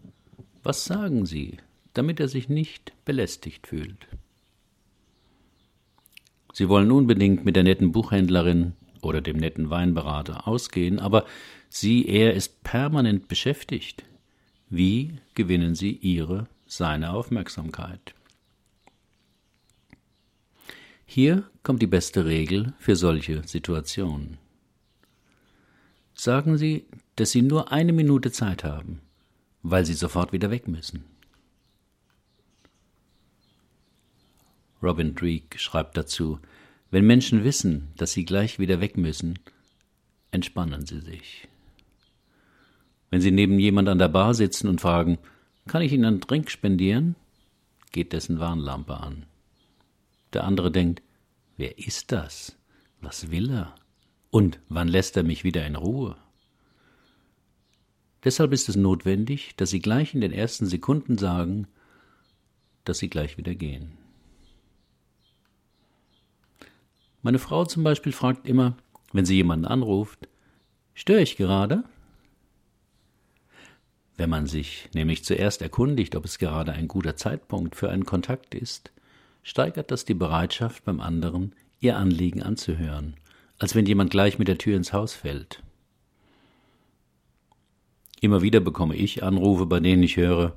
Was 0.62 0.86
sagen 0.86 1.26
Sie, 1.26 1.58
damit 1.92 2.18
er 2.18 2.28
sich 2.28 2.48
nicht 2.48 2.94
belästigt 3.04 3.66
fühlt? 3.66 4.08
Sie 6.54 6.70
wollen 6.70 6.90
unbedingt 6.90 7.44
mit 7.44 7.56
der 7.56 7.62
netten 7.62 7.92
Buchhändlerin 7.92 8.72
oder 9.02 9.20
dem 9.20 9.36
netten 9.36 9.68
Weinberater 9.68 10.48
ausgehen, 10.48 10.98
aber 10.98 11.26
sie, 11.68 12.06
er 12.06 12.32
ist 12.32 12.62
permanent 12.62 13.28
beschäftigt. 13.28 14.04
Wie 14.70 15.18
gewinnen 15.34 15.74
Sie 15.74 15.92
Ihre, 15.92 16.48
seine 16.66 17.12
Aufmerksamkeit? 17.12 18.14
Hier 21.04 21.50
kommt 21.62 21.82
die 21.82 21.86
beste 21.86 22.24
Regel 22.24 22.72
für 22.78 22.96
solche 22.96 23.46
Situationen. 23.46 24.38
Sagen 26.14 26.56
Sie, 26.56 26.86
dass 27.16 27.30
Sie 27.30 27.42
nur 27.42 27.72
eine 27.72 27.92
Minute 27.92 28.32
Zeit 28.32 28.64
haben, 28.64 29.00
weil 29.62 29.84
Sie 29.84 29.94
sofort 29.94 30.32
wieder 30.32 30.50
weg 30.50 30.68
müssen. 30.68 31.04
Robin 34.82 35.14
Dreek 35.14 35.58
schreibt 35.58 35.96
dazu, 35.96 36.38
wenn 36.90 37.06
Menschen 37.06 37.42
wissen, 37.42 37.88
dass 37.96 38.12
sie 38.12 38.24
gleich 38.24 38.58
wieder 38.58 38.80
weg 38.80 38.96
müssen, 38.96 39.38
entspannen 40.30 40.86
Sie 40.86 41.00
sich. 41.00 41.48
Wenn 43.10 43.20
Sie 43.20 43.30
neben 43.30 43.58
jemand 43.58 43.88
an 43.88 43.98
der 43.98 44.08
Bar 44.08 44.34
sitzen 44.34 44.68
und 44.68 44.80
fragen, 44.80 45.18
kann 45.66 45.82
ich 45.82 45.92
Ihnen 45.92 46.04
einen 46.04 46.20
Drink 46.20 46.50
spendieren? 46.50 47.16
geht 47.90 48.12
dessen 48.12 48.40
Warnlampe 48.40 48.96
an. 48.96 49.24
Der 50.32 50.44
andere 50.44 50.70
denkt, 50.70 51.02
wer 51.56 51.78
ist 51.78 52.12
das? 52.12 52.56
Was 53.00 53.30
will 53.30 53.50
er? 53.50 53.74
Und 54.30 54.58
wann 54.68 54.88
lässt 54.88 55.16
er 55.16 55.22
mich 55.22 55.44
wieder 55.44 55.64
in 55.66 55.76
Ruhe? 55.76 56.16
Deshalb 58.24 58.52
ist 58.52 58.68
es 58.68 58.76
notwendig, 58.76 59.54
dass 59.56 59.70
Sie 59.70 59.80
gleich 59.80 60.14
in 60.14 60.20
den 60.20 60.32
ersten 60.32 60.66
Sekunden 60.66 61.18
sagen, 61.18 61.66
dass 62.84 62.98
Sie 62.98 63.08
gleich 63.10 63.36
wieder 63.36 63.54
gehen. 63.54 63.98
Meine 67.24 67.38
Frau 67.38 67.64
zum 67.64 67.82
Beispiel 67.84 68.12
fragt 68.12 68.46
immer, 68.46 68.76
wenn 69.14 69.24
sie 69.24 69.36
jemanden 69.36 69.64
anruft, 69.64 70.28
störe 70.92 71.22
ich 71.22 71.38
gerade? 71.38 71.84
Wenn 74.18 74.28
man 74.28 74.46
sich 74.46 74.90
nämlich 74.92 75.24
zuerst 75.24 75.62
erkundigt, 75.62 76.16
ob 76.16 76.26
es 76.26 76.38
gerade 76.38 76.72
ein 76.72 76.86
guter 76.86 77.16
Zeitpunkt 77.16 77.76
für 77.76 77.88
einen 77.88 78.04
Kontakt 78.04 78.54
ist, 78.54 78.92
steigert 79.42 79.90
das 79.90 80.04
die 80.04 80.12
Bereitschaft 80.12 80.84
beim 80.84 81.00
anderen, 81.00 81.54
ihr 81.80 81.96
Anliegen 81.96 82.42
anzuhören, 82.42 83.14
als 83.58 83.74
wenn 83.74 83.86
jemand 83.86 84.10
gleich 84.10 84.38
mit 84.38 84.48
der 84.48 84.58
Tür 84.58 84.76
ins 84.76 84.92
Haus 84.92 85.14
fällt. 85.14 85.62
Immer 88.24 88.40
wieder 88.40 88.60
bekomme 88.60 88.96
ich 88.96 89.22
Anrufe, 89.22 89.66
bei 89.66 89.80
denen 89.80 90.02
ich 90.02 90.16
höre, 90.16 90.56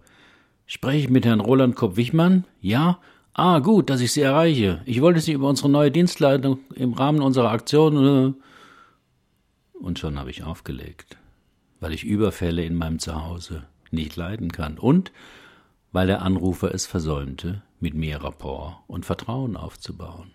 spreche 0.65 0.99
ich 0.99 1.09
mit 1.09 1.25
Herrn 1.25 1.41
Roland 1.41 1.75
Kopp-Wichmann? 1.75 2.45
Ja? 2.61 2.99
Ah, 3.33 3.59
gut, 3.59 3.89
dass 3.89 3.99
ich 3.99 4.13
Sie 4.13 4.21
erreiche. 4.21 4.81
Ich 4.85 5.01
wollte 5.01 5.19
Sie 5.19 5.33
über 5.33 5.49
unsere 5.49 5.67
neue 5.67 5.91
Dienstleitung 5.91 6.59
im 6.75 6.93
Rahmen 6.93 7.21
unserer 7.21 7.51
Aktion. 7.51 8.35
Äh, 8.35 9.79
und 9.83 9.99
schon 9.99 10.17
habe 10.17 10.29
ich 10.29 10.43
aufgelegt 10.43 11.17
weil 11.79 11.93
ich 11.93 12.05
Überfälle 12.05 12.63
in 12.63 12.75
meinem 12.75 12.99
Zuhause 12.99 13.67
nicht 13.91 14.15
leiden 14.15 14.51
kann 14.51 14.77
und 14.77 15.11
weil 15.91 16.07
der 16.07 16.21
Anrufer 16.21 16.73
es 16.73 16.85
versäumte, 16.85 17.61
mit 17.79 17.93
mir 17.93 18.23
Rapport 18.23 18.77
und 18.87 19.05
Vertrauen 19.05 19.55
aufzubauen. 19.55 20.31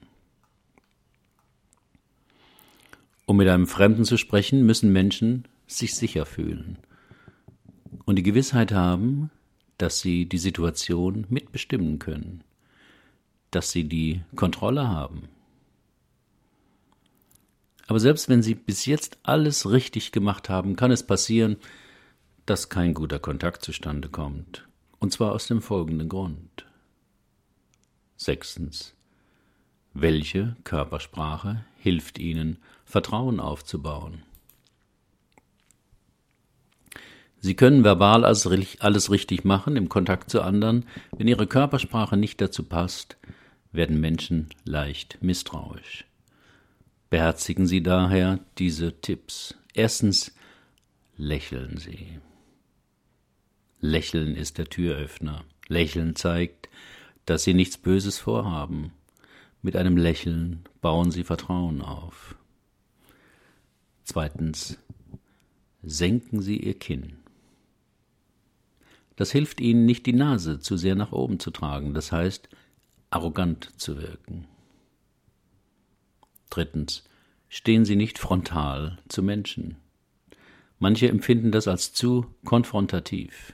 Um 3.26 3.38
mit 3.38 3.48
einem 3.48 3.66
Fremden 3.66 4.04
zu 4.04 4.16
sprechen, 4.16 4.64
müssen 4.64 4.92
Menschen 4.92 5.48
sich 5.66 5.94
sicher 5.94 6.26
fühlen 6.26 6.78
und 8.04 8.16
die 8.16 8.22
Gewissheit 8.22 8.72
haben, 8.72 9.30
dass 9.78 10.00
sie 10.00 10.26
die 10.26 10.38
Situation 10.38 11.26
mitbestimmen 11.28 11.98
können, 11.98 12.44
dass 13.50 13.70
sie 13.70 13.84
die 13.84 14.22
Kontrolle 14.34 14.88
haben, 14.88 15.28
aber 17.92 18.00
selbst 18.00 18.30
wenn 18.30 18.42
Sie 18.42 18.54
bis 18.54 18.86
jetzt 18.86 19.18
alles 19.22 19.70
richtig 19.70 20.12
gemacht 20.12 20.48
haben, 20.48 20.76
kann 20.76 20.90
es 20.90 21.02
passieren, 21.02 21.56
dass 22.46 22.70
kein 22.70 22.94
guter 22.94 23.18
Kontakt 23.18 23.62
zustande 23.62 24.08
kommt. 24.08 24.66
Und 24.98 25.12
zwar 25.12 25.32
aus 25.32 25.46
dem 25.46 25.60
folgenden 25.60 26.08
Grund. 26.08 26.64
Sechstens. 28.16 28.94
Welche 29.94 30.56
Körpersprache 30.64 31.66
hilft 31.76 32.18
Ihnen, 32.18 32.56
Vertrauen 32.86 33.40
aufzubauen? 33.40 34.22
Sie 37.44 37.56
können 37.56 37.82
verbal 37.82 38.24
alles 38.24 39.10
richtig 39.10 39.44
machen 39.44 39.74
im 39.74 39.88
Kontakt 39.88 40.30
zu 40.30 40.42
anderen, 40.42 40.86
wenn 41.18 41.26
Ihre 41.26 41.48
Körpersprache 41.48 42.16
nicht 42.16 42.40
dazu 42.40 42.62
passt, 42.62 43.16
werden 43.72 44.00
Menschen 44.00 44.50
leicht 44.64 45.18
misstrauisch. 45.22 46.04
Beherzigen 47.10 47.66
Sie 47.66 47.82
daher 47.82 48.38
diese 48.58 49.00
Tipps. 49.00 49.56
Erstens, 49.74 50.36
lächeln 51.16 51.78
Sie. 51.78 52.20
Lächeln 53.80 54.36
ist 54.36 54.58
der 54.58 54.66
Türöffner. 54.66 55.44
Lächeln 55.66 56.14
zeigt, 56.14 56.68
dass 57.26 57.42
Sie 57.42 57.54
nichts 57.54 57.76
Böses 57.76 58.20
vorhaben. 58.20 58.92
Mit 59.62 59.74
einem 59.74 59.96
Lächeln 59.96 60.60
bauen 60.80 61.10
Sie 61.10 61.24
Vertrauen 61.24 61.82
auf. 61.82 62.36
Zweitens, 64.04 64.78
senken 65.82 66.40
Sie 66.40 66.58
Ihr 66.58 66.78
Kinn. 66.78 67.16
Das 69.22 69.30
hilft 69.30 69.60
Ihnen 69.60 69.86
nicht, 69.86 70.06
die 70.06 70.14
Nase 70.14 70.58
zu 70.58 70.76
sehr 70.76 70.96
nach 70.96 71.12
oben 71.12 71.38
zu 71.38 71.52
tragen, 71.52 71.94
das 71.94 72.10
heißt, 72.10 72.48
arrogant 73.10 73.70
zu 73.76 74.02
wirken. 74.02 74.48
Drittens, 76.50 77.04
stehen 77.48 77.84
Sie 77.84 77.94
nicht 77.94 78.18
frontal 78.18 78.98
zu 79.06 79.22
Menschen. 79.22 79.76
Manche 80.80 81.08
empfinden 81.08 81.52
das 81.52 81.68
als 81.68 81.92
zu 81.92 82.34
konfrontativ. 82.44 83.52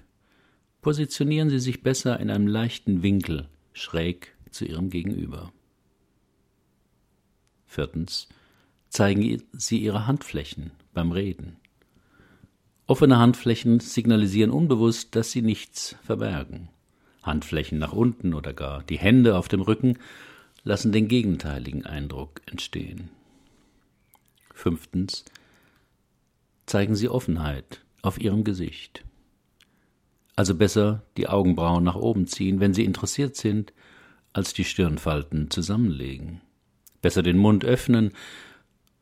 Positionieren 0.81 1.50
Sie 1.50 1.59
sich 1.59 1.83
besser 1.83 2.18
in 2.18 2.31
einem 2.31 2.46
leichten 2.46 3.02
Winkel, 3.02 3.50
schräg 3.74 4.35
zu 4.50 4.64
Ihrem 4.64 4.88
Gegenüber. 4.88 5.52
Viertens, 7.66 8.26
zeigen 8.88 9.42
Sie 9.52 9.76
Ihre 9.81 10.07
Handflächen 10.07 10.70
beim 10.94 11.12
Reden. 11.12 11.59
Offene 12.88 13.18
Handflächen 13.18 13.81
signalisieren 13.81 14.51
unbewusst, 14.51 15.14
dass 15.14 15.31
Sie 15.31 15.42
nichts 15.42 15.94
verbergen. 16.03 16.70
Handflächen 17.22 17.79
nach 17.79 17.92
unten 17.92 18.33
oder 18.33 18.55
gar 18.55 18.83
die 18.83 18.98
Hände 18.98 19.37
auf 19.37 19.46
dem 19.46 19.61
Rücken 19.61 19.98
lassen 20.64 20.90
den 20.90 21.07
gegenteiligen 21.07 21.85
Eindruck 21.85 22.40
entstehen. 22.46 23.11
Fünftens. 24.55 25.27
Zeigen 26.64 26.96
Sie 26.96 27.11
Offenheit 27.11 27.85
auf 28.01 28.18
Ihrem 28.18 28.42
Gesicht. 28.42 29.05
Also 30.35 30.55
besser 30.55 31.03
die 31.18 31.29
Augenbrauen 31.29 31.85
nach 31.85 31.94
oben 31.94 32.27
ziehen, 32.27 32.59
wenn 32.59 32.72
Sie 32.72 32.87
interessiert 32.87 33.37
sind, 33.37 33.74
als 34.33 34.55
die 34.55 34.64
Stirnfalten 34.64 35.51
zusammenlegen. 35.51 36.40
Besser 37.03 37.22
den 37.22 37.37
Mund 37.37 37.66
öffnen, 37.66 38.12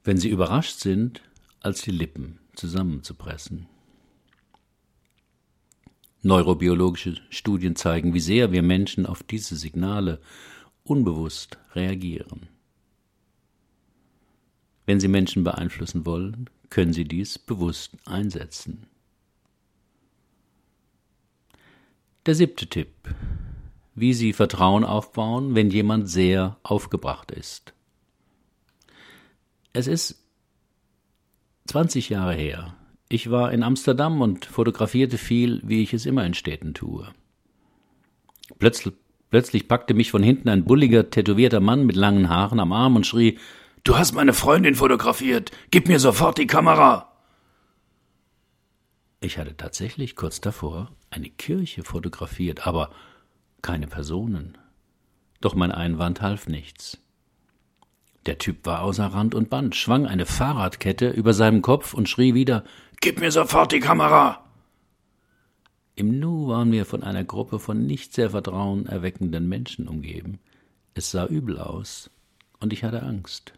wenn 0.02 0.16
Sie 0.16 0.28
überrascht 0.28 0.80
sind, 0.80 1.22
als 1.60 1.82
die 1.82 1.92
Lippen 1.92 2.40
zusammenzupressen. 2.56 3.68
Neurobiologische 6.26 7.14
Studien 7.30 7.76
zeigen, 7.76 8.12
wie 8.12 8.20
sehr 8.20 8.50
wir 8.50 8.62
Menschen 8.62 9.06
auf 9.06 9.22
diese 9.22 9.54
Signale 9.54 10.20
unbewusst 10.82 11.56
reagieren. 11.74 12.48
Wenn 14.86 14.98
Sie 14.98 15.06
Menschen 15.06 15.44
beeinflussen 15.44 16.04
wollen, 16.04 16.50
können 16.68 16.92
Sie 16.92 17.04
dies 17.04 17.38
bewusst 17.38 17.92
einsetzen. 18.06 18.88
Der 22.26 22.34
siebte 22.34 22.66
Tipp. 22.66 22.90
Wie 23.94 24.12
Sie 24.12 24.32
Vertrauen 24.32 24.84
aufbauen, 24.84 25.54
wenn 25.54 25.70
jemand 25.70 26.10
sehr 26.10 26.58
aufgebracht 26.64 27.30
ist. 27.30 27.72
Es 29.72 29.86
ist 29.86 30.22
20 31.66 32.08
Jahre 32.08 32.34
her. 32.34 32.74
Ich 33.08 33.30
war 33.30 33.52
in 33.52 33.62
Amsterdam 33.62 34.20
und 34.20 34.44
fotografierte 34.46 35.18
viel, 35.18 35.60
wie 35.64 35.82
ich 35.82 35.94
es 35.94 36.06
immer 36.06 36.26
in 36.26 36.34
Städten 36.34 36.74
tue. 36.74 37.08
Plötzlich 38.58 38.94
Plötzlich 39.30 39.66
packte 39.68 39.94
mich 39.94 40.10
von 40.10 40.22
hinten 40.22 40.48
ein 40.48 40.64
bulliger, 40.64 41.10
tätowierter 41.10 41.60
Mann 41.60 41.84
mit 41.84 41.96
langen 41.96 42.28
Haaren 42.28 42.60
am 42.60 42.72
Arm 42.72 42.96
und 42.96 43.06
schrie 43.06 43.38
Du 43.84 43.96
hast 43.96 44.14
meine 44.14 44.32
Freundin 44.32 44.74
fotografiert. 44.74 45.50
Gib 45.70 45.88
mir 45.88 46.00
sofort 46.00 46.38
die 46.38 46.46
Kamera. 46.46 47.12
Ich 49.20 49.38
hatte 49.38 49.56
tatsächlich 49.56 50.16
kurz 50.16 50.40
davor 50.40 50.90
eine 51.10 51.30
Kirche 51.30 51.82
fotografiert, 51.82 52.66
aber 52.66 52.90
keine 53.62 53.86
Personen. 53.86 54.58
Doch 55.40 55.54
mein 55.54 55.72
Einwand 55.72 56.20
half 56.20 56.46
nichts. 56.48 56.98
Der 58.26 58.38
Typ 58.38 58.66
war 58.66 58.82
außer 58.82 59.06
Rand 59.06 59.34
und 59.34 59.50
Band, 59.50 59.76
schwang 59.76 60.06
eine 60.06 60.26
Fahrradkette 60.26 61.10
über 61.10 61.32
seinem 61.32 61.62
Kopf 61.62 61.94
und 61.94 62.08
schrie 62.08 62.34
wieder 62.34 62.64
Gib 63.00 63.20
mir 63.20 63.30
sofort 63.30 63.72
die 63.72 63.80
Kamera. 63.80 64.44
Im 65.94 66.18
Nu 66.18 66.48
waren 66.48 66.72
wir 66.72 66.84
von 66.84 67.02
einer 67.02 67.24
Gruppe 67.24 67.58
von 67.58 67.86
nicht 67.86 68.12
sehr 68.12 68.30
vertrauenerweckenden 68.30 69.48
Menschen 69.48 69.86
umgeben. 69.86 70.40
Es 70.94 71.10
sah 71.10 71.26
übel 71.26 71.58
aus, 71.58 72.10
und 72.58 72.72
ich 72.72 72.84
hatte 72.84 73.02
Angst. 73.02 73.52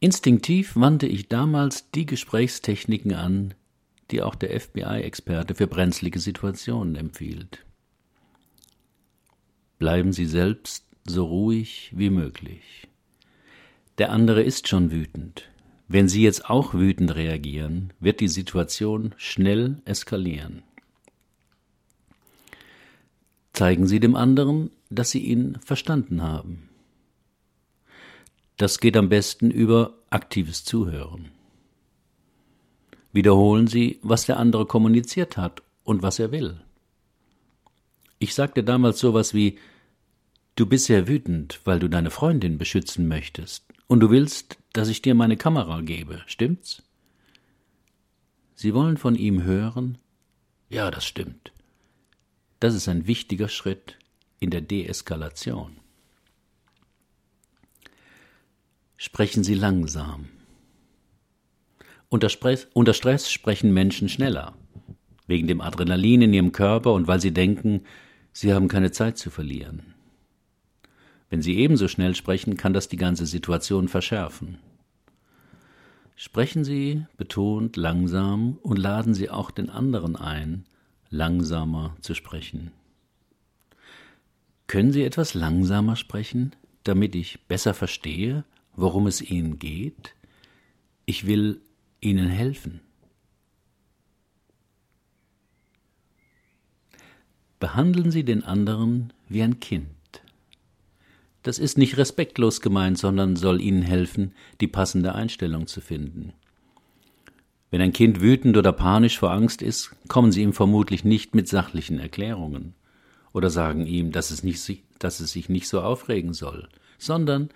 Instinktiv 0.00 0.76
wandte 0.76 1.06
ich 1.06 1.28
damals 1.28 1.90
die 1.92 2.06
Gesprächstechniken 2.06 3.14
an, 3.14 3.54
die 4.10 4.22
auch 4.22 4.34
der 4.34 4.58
FBI-Experte 4.58 5.54
für 5.54 5.66
brenzlige 5.66 6.18
Situationen 6.18 6.96
empfiehlt. 6.96 7.64
Bleiben 9.78 10.12
Sie 10.12 10.26
selbst 10.26 10.89
so 11.06 11.24
ruhig 11.24 11.92
wie 11.94 12.10
möglich. 12.10 12.88
Der 13.98 14.10
andere 14.10 14.42
ist 14.42 14.68
schon 14.68 14.90
wütend. 14.90 15.50
Wenn 15.88 16.08
Sie 16.08 16.22
jetzt 16.22 16.48
auch 16.48 16.72
wütend 16.72 17.14
reagieren, 17.14 17.92
wird 17.98 18.20
die 18.20 18.28
Situation 18.28 19.14
schnell 19.16 19.82
eskalieren. 19.84 20.62
Zeigen 23.52 23.86
Sie 23.86 24.00
dem 24.00 24.14
anderen, 24.14 24.70
dass 24.88 25.10
Sie 25.10 25.18
ihn 25.18 25.58
verstanden 25.64 26.22
haben. 26.22 26.68
Das 28.56 28.78
geht 28.78 28.96
am 28.96 29.08
besten 29.08 29.50
über 29.50 29.94
aktives 30.10 30.64
Zuhören. 30.64 31.30
Wiederholen 33.12 33.66
Sie, 33.66 33.98
was 34.02 34.26
der 34.26 34.38
andere 34.38 34.66
kommuniziert 34.66 35.36
hat 35.36 35.62
und 35.82 36.02
was 36.02 36.18
er 36.18 36.30
will. 36.30 36.60
Ich 38.18 38.34
sagte 38.34 38.62
damals 38.62 39.00
sowas 39.00 39.34
wie 39.34 39.58
Du 40.60 40.66
bist 40.66 40.84
sehr 40.84 41.08
wütend, 41.08 41.58
weil 41.64 41.78
du 41.78 41.88
deine 41.88 42.10
Freundin 42.10 42.58
beschützen 42.58 43.08
möchtest, 43.08 43.64
und 43.86 44.00
du 44.00 44.10
willst, 44.10 44.58
dass 44.74 44.88
ich 44.88 45.00
dir 45.00 45.14
meine 45.14 45.38
Kamera 45.38 45.80
gebe, 45.80 46.20
stimmt's? 46.26 46.82
Sie 48.56 48.74
wollen 48.74 48.98
von 48.98 49.14
ihm 49.14 49.42
hören 49.42 49.96
Ja, 50.68 50.90
das 50.90 51.06
stimmt. 51.06 51.52
Das 52.58 52.74
ist 52.74 52.88
ein 52.88 53.06
wichtiger 53.06 53.48
Schritt 53.48 53.96
in 54.38 54.50
der 54.50 54.60
Deeskalation. 54.60 55.78
Sprechen 58.98 59.42
Sie 59.42 59.54
langsam. 59.54 60.28
Unter 62.10 62.28
Stress, 62.28 62.68
unter 62.74 62.92
Stress 62.92 63.32
sprechen 63.32 63.72
Menschen 63.72 64.10
schneller, 64.10 64.54
wegen 65.26 65.46
dem 65.46 65.62
Adrenalin 65.62 66.20
in 66.20 66.34
ihrem 66.34 66.52
Körper 66.52 66.92
und 66.92 67.06
weil 67.06 67.18
sie 67.18 67.32
denken, 67.32 67.84
sie 68.34 68.52
haben 68.52 68.68
keine 68.68 68.92
Zeit 68.92 69.16
zu 69.16 69.30
verlieren. 69.30 69.94
Wenn 71.30 71.42
sie 71.42 71.56
ebenso 71.56 71.86
schnell 71.86 72.16
sprechen, 72.16 72.56
kann 72.56 72.74
das 72.74 72.88
die 72.88 72.96
ganze 72.96 73.24
Situation 73.24 73.88
verschärfen. 73.88 74.58
Sprechen 76.16 76.64
Sie 76.64 77.06
betont 77.16 77.76
langsam 77.76 78.58
und 78.62 78.76
laden 78.76 79.14
Sie 79.14 79.30
auch 79.30 79.50
den 79.50 79.70
anderen 79.70 80.16
ein, 80.16 80.66
langsamer 81.08 81.96
zu 82.02 82.14
sprechen. 82.14 82.72
Können 84.66 84.92
Sie 84.92 85.02
etwas 85.02 85.32
langsamer 85.32 85.96
sprechen, 85.96 86.54
damit 86.84 87.14
ich 87.14 87.40
besser 87.46 87.74
verstehe, 87.74 88.44
worum 88.74 89.06
es 89.06 89.22
Ihnen 89.22 89.58
geht? 89.58 90.14
Ich 91.06 91.26
will 91.26 91.62
Ihnen 92.00 92.28
helfen. 92.28 92.80
Behandeln 97.60 98.10
Sie 98.10 98.24
den 98.24 98.44
anderen 98.44 99.12
wie 99.28 99.42
ein 99.42 99.60
Kind. 99.60 99.99
Das 101.42 101.58
ist 101.58 101.78
nicht 101.78 101.96
respektlos 101.96 102.60
gemeint, 102.60 102.98
sondern 102.98 103.36
soll 103.36 103.60
Ihnen 103.60 103.82
helfen, 103.82 104.34
die 104.60 104.66
passende 104.66 105.14
Einstellung 105.14 105.66
zu 105.66 105.80
finden. 105.80 106.34
Wenn 107.70 107.80
ein 107.80 107.92
Kind 107.92 108.20
wütend 108.20 108.56
oder 108.56 108.72
panisch 108.72 109.18
vor 109.18 109.30
Angst 109.30 109.62
ist, 109.62 109.92
kommen 110.08 110.32
Sie 110.32 110.42
ihm 110.42 110.52
vermutlich 110.52 111.04
nicht 111.04 111.34
mit 111.34 111.48
sachlichen 111.48 111.98
Erklärungen 111.98 112.74
oder 113.32 113.48
sagen 113.48 113.86
ihm, 113.86 114.10
dass 114.12 114.30
es, 114.30 114.42
nicht, 114.42 114.82
dass 114.98 115.20
es 115.20 115.32
sich 115.32 115.48
nicht 115.48 115.68
so 115.68 115.80
aufregen 115.80 116.34
soll, 116.34 116.68
sondern 116.98 117.50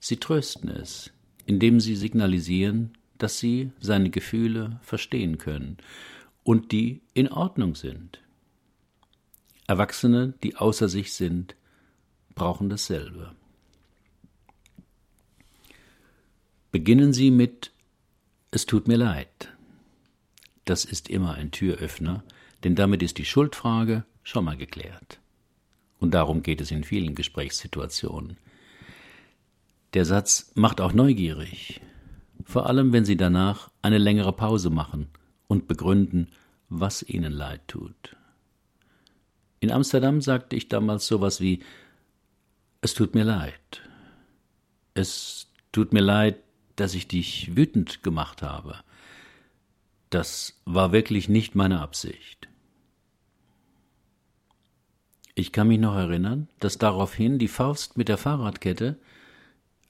Sie 0.00 0.16
trösten 0.16 0.68
es, 0.68 1.12
indem 1.46 1.80
Sie 1.80 1.96
signalisieren, 1.96 2.92
dass 3.16 3.38
Sie 3.38 3.70
seine 3.80 4.10
Gefühle 4.10 4.80
verstehen 4.82 5.38
können 5.38 5.78
und 6.42 6.72
die 6.72 7.00
in 7.14 7.28
Ordnung 7.28 7.76
sind. 7.76 8.20
Erwachsene, 9.66 10.34
die 10.42 10.56
außer 10.56 10.88
sich 10.88 11.14
sind, 11.14 11.54
brauchen 12.34 12.68
dasselbe. 12.68 13.32
Beginnen 16.72 17.12
Sie 17.12 17.30
mit 17.30 17.70
Es 18.50 18.66
tut 18.66 18.88
mir 18.88 18.96
leid. 18.96 19.48
Das 20.64 20.84
ist 20.84 21.08
immer 21.08 21.34
ein 21.34 21.50
Türöffner, 21.50 22.24
denn 22.64 22.74
damit 22.74 23.02
ist 23.02 23.18
die 23.18 23.24
Schuldfrage 23.24 24.04
schon 24.22 24.44
mal 24.44 24.56
geklärt. 24.56 25.20
Und 26.00 26.12
darum 26.14 26.42
geht 26.42 26.60
es 26.60 26.70
in 26.70 26.84
vielen 26.84 27.14
Gesprächssituationen. 27.14 28.38
Der 29.94 30.04
Satz 30.04 30.50
macht 30.54 30.80
auch 30.80 30.92
neugierig, 30.92 31.80
vor 32.44 32.66
allem 32.66 32.92
wenn 32.92 33.04
Sie 33.04 33.16
danach 33.16 33.70
eine 33.82 33.98
längere 33.98 34.32
Pause 34.32 34.70
machen 34.70 35.08
und 35.46 35.68
begründen, 35.68 36.28
was 36.68 37.02
Ihnen 37.02 37.32
leid 37.32 37.60
tut. 37.68 38.16
In 39.60 39.70
Amsterdam 39.70 40.20
sagte 40.20 40.56
ich 40.56 40.68
damals 40.68 41.06
sowas 41.06 41.40
wie 41.40 41.60
es 42.84 42.92
tut 42.92 43.14
mir 43.14 43.24
leid. 43.24 43.80
Es 44.92 45.46
tut 45.72 45.94
mir 45.94 46.02
leid, 46.02 46.36
dass 46.76 46.94
ich 46.94 47.08
dich 47.08 47.56
wütend 47.56 48.02
gemacht 48.02 48.42
habe. 48.42 48.76
Das 50.10 50.60
war 50.66 50.92
wirklich 50.92 51.30
nicht 51.30 51.54
meine 51.54 51.80
Absicht. 51.80 52.46
Ich 55.34 55.50
kann 55.50 55.68
mich 55.68 55.78
noch 55.78 55.96
erinnern, 55.96 56.46
dass 56.60 56.76
daraufhin 56.76 57.38
die 57.38 57.48
Faust 57.48 57.96
mit 57.96 58.08
der 58.08 58.18
Fahrradkette 58.18 58.98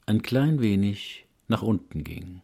ein 0.06 0.22
klein 0.22 0.60
wenig 0.60 1.26
nach 1.48 1.62
unten 1.62 2.04
ging. 2.04 2.42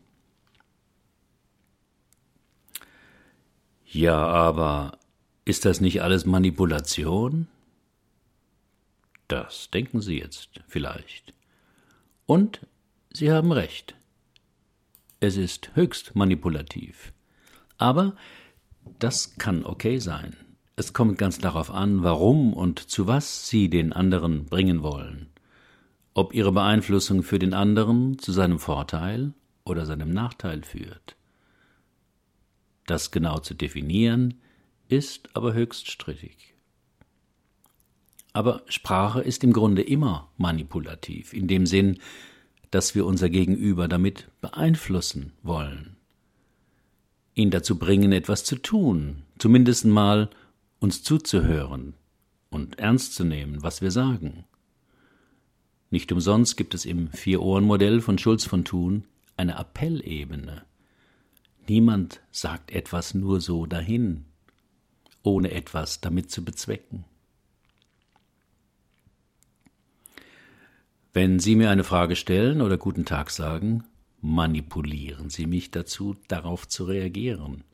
Ja, 3.87 4.19
aber 4.19 4.99
ist 5.45 5.65
das 5.65 5.81
nicht 5.81 6.03
alles 6.03 6.27
Manipulation? 6.27 7.47
Das 9.31 9.71
denken 9.71 10.01
Sie 10.01 10.19
jetzt 10.19 10.61
vielleicht. 10.67 11.35
Und 12.27 12.67
Sie 13.13 13.31
haben 13.31 13.53
recht. 13.53 13.95
Es 15.21 15.37
ist 15.37 15.71
höchst 15.77 16.17
manipulativ. 16.17 17.13
Aber 17.79 18.17
das 18.99 19.37
kann 19.37 19.65
okay 19.65 19.99
sein. 19.99 20.37
Es 20.75 20.93
kommt 20.95 21.17
ganz 21.17 21.39
darauf 21.39 21.71
an, 21.71 22.03
warum 22.03 22.53
und 22.53 22.81
zu 22.81 23.07
was 23.07 23.49
Sie 23.49 23.71
den 23.71 23.93
anderen 23.93 24.47
bringen 24.47 24.83
wollen. 24.83 25.29
Ob 26.13 26.35
Ihre 26.35 26.51
Beeinflussung 26.51 27.23
für 27.23 27.39
den 27.39 27.55
anderen 27.55 28.19
zu 28.19 28.33
seinem 28.33 28.59
Vorteil 28.59 29.33
oder 29.63 29.87
seinem 29.87 30.11
Nachteil 30.11 30.65
führt. 30.65 31.15
Das 32.87 33.13
genau 33.13 33.39
zu 33.39 33.55
definieren, 33.55 34.41
ist 34.89 35.31
aber 35.37 35.55
höchst 35.55 35.89
strittig. 35.89 36.50
Aber 38.33 38.63
Sprache 38.69 39.21
ist 39.21 39.43
im 39.43 39.53
Grunde 39.53 39.83
immer 39.83 40.31
manipulativ, 40.37 41.33
in 41.33 41.49
dem 41.49 41.67
Sinn, 41.67 41.99
dass 42.71 42.95
wir 42.95 43.05
unser 43.05 43.29
Gegenüber 43.29 43.89
damit 43.89 44.29
beeinflussen 44.41 45.33
wollen. 45.43 45.97
Ihn 47.35 47.51
dazu 47.51 47.79
bringen, 47.79 48.13
etwas 48.13 48.45
zu 48.45 48.57
tun, 48.57 49.23
zumindest 49.39 49.85
mal 49.85 50.31
uns 50.79 51.03
zuzuhören 51.03 51.95
und 52.51 52.79
ernst 52.79 53.15
zu 53.15 53.25
nehmen, 53.25 53.63
was 53.63 53.83
wir 53.83 53.91
sagen. 53.91 54.45
Nicht 55.91 56.13
umsonst 56.13 56.57
gibt 56.57 56.75
es 56.75 56.85
im 56.85 57.11
Vier-Ohren-Modell 57.11 58.01
von 58.01 58.19
Schulz 58.19 58.45
von 58.45 58.65
Thun 58.65 59.05
eine 59.37 59.59
Appellebene. 59.59 60.63
Niemand 61.67 62.21
sagt 62.31 62.71
etwas 62.71 63.15
nur 63.15 63.41
so 63.41 63.67
dahin, 63.67 64.25
ohne 65.23 65.51
etwas 65.51 66.01
damit 66.01 66.31
zu 66.31 66.45
bezwecken. 66.45 67.05
Wenn 71.13 71.41
Sie 71.41 71.57
mir 71.57 71.71
eine 71.71 71.83
Frage 71.83 72.15
stellen 72.15 72.61
oder 72.61 72.79
guten 72.79 73.05
Tag 73.05 73.31
sagen, 73.31 73.83
manipulieren 74.21 75.29
Sie 75.29 75.47
mich 75.47 75.73
dazu, 75.73 76.15
darauf 76.29 76.69
zu 76.69 76.85
reagieren. 76.85 77.65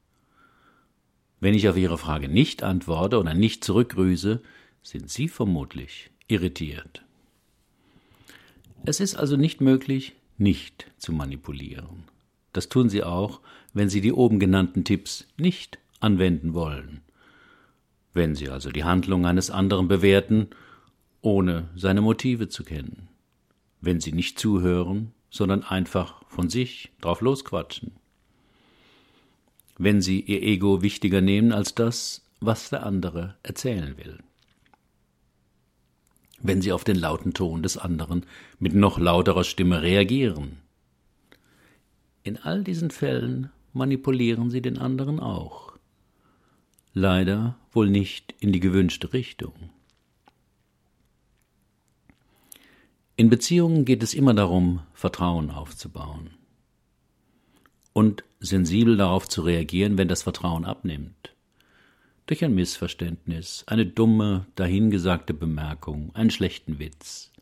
Wenn 1.38 1.52
ich 1.52 1.68
auf 1.68 1.76
Ihre 1.76 1.98
Frage 1.98 2.30
nicht 2.30 2.62
antworte 2.62 3.18
oder 3.18 3.34
nicht 3.34 3.62
zurückgrüße, 3.62 4.40
sind 4.82 5.10
Sie 5.10 5.28
vermutlich 5.28 6.10
irritiert. 6.28 7.04
Es 8.86 9.00
ist 9.00 9.16
also 9.16 9.36
nicht 9.36 9.60
möglich, 9.60 10.14
nicht 10.38 10.90
zu 10.96 11.12
manipulieren. 11.12 12.04
Das 12.54 12.70
tun 12.70 12.88
Sie 12.88 13.02
auch, 13.02 13.40
wenn 13.74 13.90
Sie 13.90 14.00
die 14.00 14.12
oben 14.12 14.40
genannten 14.40 14.84
Tipps 14.84 15.28
nicht 15.36 15.78
anwenden 16.00 16.54
wollen. 16.54 17.02
Wenn 18.14 18.34
Sie 18.34 18.48
also 18.48 18.70
die 18.70 18.84
Handlung 18.84 19.26
eines 19.26 19.50
anderen 19.50 19.88
bewerten, 19.88 20.48
ohne 21.20 21.68
seine 21.76 22.00
Motive 22.00 22.48
zu 22.48 22.64
kennen 22.64 23.08
wenn 23.80 24.00
sie 24.00 24.12
nicht 24.12 24.38
zuhören, 24.38 25.12
sondern 25.30 25.62
einfach 25.62 26.22
von 26.28 26.48
sich 26.48 26.92
drauf 27.00 27.20
losquatschen. 27.20 27.92
Wenn 29.78 30.00
sie 30.00 30.20
ihr 30.20 30.42
Ego 30.42 30.82
wichtiger 30.82 31.20
nehmen 31.20 31.52
als 31.52 31.74
das, 31.74 32.24
was 32.40 32.70
der 32.70 32.84
andere 32.84 33.36
erzählen 33.42 33.96
will. 33.98 34.18
Wenn 36.40 36.62
sie 36.62 36.72
auf 36.72 36.84
den 36.84 36.96
lauten 36.96 37.34
Ton 37.34 37.62
des 37.62 37.76
anderen 37.76 38.24
mit 38.58 38.74
noch 38.74 38.98
lauterer 38.98 39.44
Stimme 39.44 39.82
reagieren. 39.82 40.58
In 42.22 42.38
all 42.38 42.62
diesen 42.62 42.90
Fällen 42.90 43.50
manipulieren 43.72 44.50
sie 44.50 44.62
den 44.62 44.78
anderen 44.78 45.20
auch. 45.20 45.76
Leider 46.92 47.58
wohl 47.72 47.90
nicht 47.90 48.34
in 48.40 48.52
die 48.52 48.60
gewünschte 48.60 49.12
Richtung. 49.12 49.70
In 53.18 53.30
Beziehungen 53.30 53.86
geht 53.86 54.02
es 54.02 54.12
immer 54.12 54.34
darum, 54.34 54.80
Vertrauen 54.92 55.50
aufzubauen 55.50 56.30
und 57.94 58.24
sensibel 58.40 58.98
darauf 58.98 59.26
zu 59.26 59.40
reagieren, 59.40 59.96
wenn 59.96 60.08
das 60.08 60.24
Vertrauen 60.24 60.66
abnimmt. 60.66 61.34
Durch 62.26 62.44
ein 62.44 62.54
Missverständnis, 62.54 63.64
eine 63.66 63.86
dumme, 63.86 64.44
dahingesagte 64.54 65.32
Bemerkung, 65.32 66.14
einen 66.14 66.30
schlechten 66.30 66.78
Witz. 66.78 67.32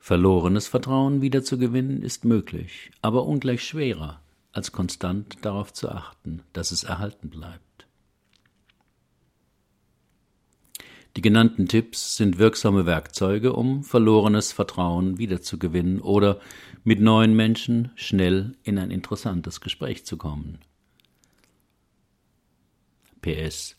Verlorenes 0.00 0.66
Vertrauen 0.66 1.22
wiederzugewinnen 1.22 2.02
ist 2.02 2.24
möglich, 2.24 2.90
aber 3.02 3.24
ungleich 3.24 3.62
schwerer 3.62 4.20
als 4.50 4.72
konstant 4.72 5.36
darauf 5.42 5.72
zu 5.72 5.88
achten, 5.88 6.42
dass 6.52 6.72
es 6.72 6.82
erhalten 6.82 7.30
bleibt. 7.30 7.71
Die 11.16 11.22
genannten 11.22 11.68
Tipps 11.68 12.16
sind 12.16 12.38
wirksame 12.38 12.86
Werkzeuge, 12.86 13.52
um 13.52 13.84
verlorenes 13.84 14.52
Vertrauen 14.52 15.18
wiederzugewinnen 15.18 16.00
oder 16.00 16.40
mit 16.84 17.00
neuen 17.00 17.34
Menschen 17.34 17.90
schnell 17.96 18.56
in 18.62 18.78
ein 18.78 18.90
interessantes 18.90 19.60
Gespräch 19.60 20.06
zu 20.06 20.16
kommen. 20.16 20.58
PS. 23.20 23.76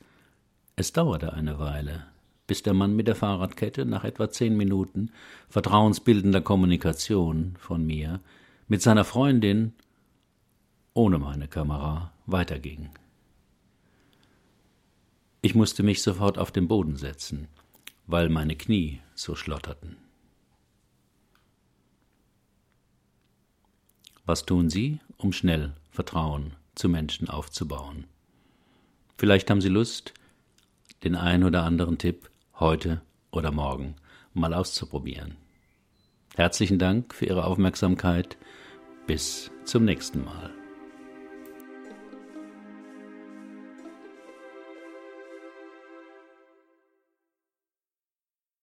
Es 0.76 0.94
dauerte 0.94 1.34
eine 1.34 1.60
Weile, 1.60 2.06
bis 2.48 2.64
der 2.64 2.74
Mann 2.74 2.96
mit 2.96 3.08
der 3.08 3.16
Fahrradkette 3.16 3.86
nach 3.86 4.04
etwa 4.04 4.30
zehn 4.30 4.56
Minuten 4.56 5.12
vertrauensbildender 5.50 6.42
Kommunikation 6.42 7.56
von 7.60 7.86
mir 7.86 8.20
mit 8.68 8.82
seiner 8.82 9.04
Freundin 9.04 9.74
ohne 10.94 11.18
meine 11.18 11.48
Kamera 11.48 12.14
weiterging. 12.28 12.90
Ich 15.46 15.56
musste 15.56 15.84
mich 15.84 16.02
sofort 16.02 16.38
auf 16.38 16.54
den 16.54 16.70
Boden 16.70 16.96
setzen, 16.96 17.50
weil 18.08 18.30
meine 18.30 18.56
Knie 18.56 19.02
so 19.14 19.36
schlotterten. 19.36 19.98
Was 24.26 24.46
tun 24.46 24.70
Sie, 24.70 25.02
um 25.18 25.34
schnell 25.34 25.74
Vertrauen 25.92 26.54
zu 26.76 26.88
Menschen 26.88 27.28
aufzubauen? 27.28 28.06
Vielleicht 29.18 29.50
haben 29.50 29.60
Sie 29.60 29.68
Lust, 29.68 30.14
den 31.04 31.18
ein 31.18 31.44
oder 31.44 31.64
anderen 31.64 31.98
Tipp 31.98 32.30
heute 32.58 33.02
oder 33.30 33.52
morgen 33.52 33.98
mal 34.34 34.54
auszuprobieren. 34.54 35.36
Herzlichen 36.36 36.80
Dank 36.80 37.14
für 37.14 37.26
Ihre 37.26 37.44
Aufmerksamkeit. 37.44 38.38
Bis 39.08 39.52
zum 39.66 39.84
nächsten 39.84 40.24
Mal. 40.24 40.53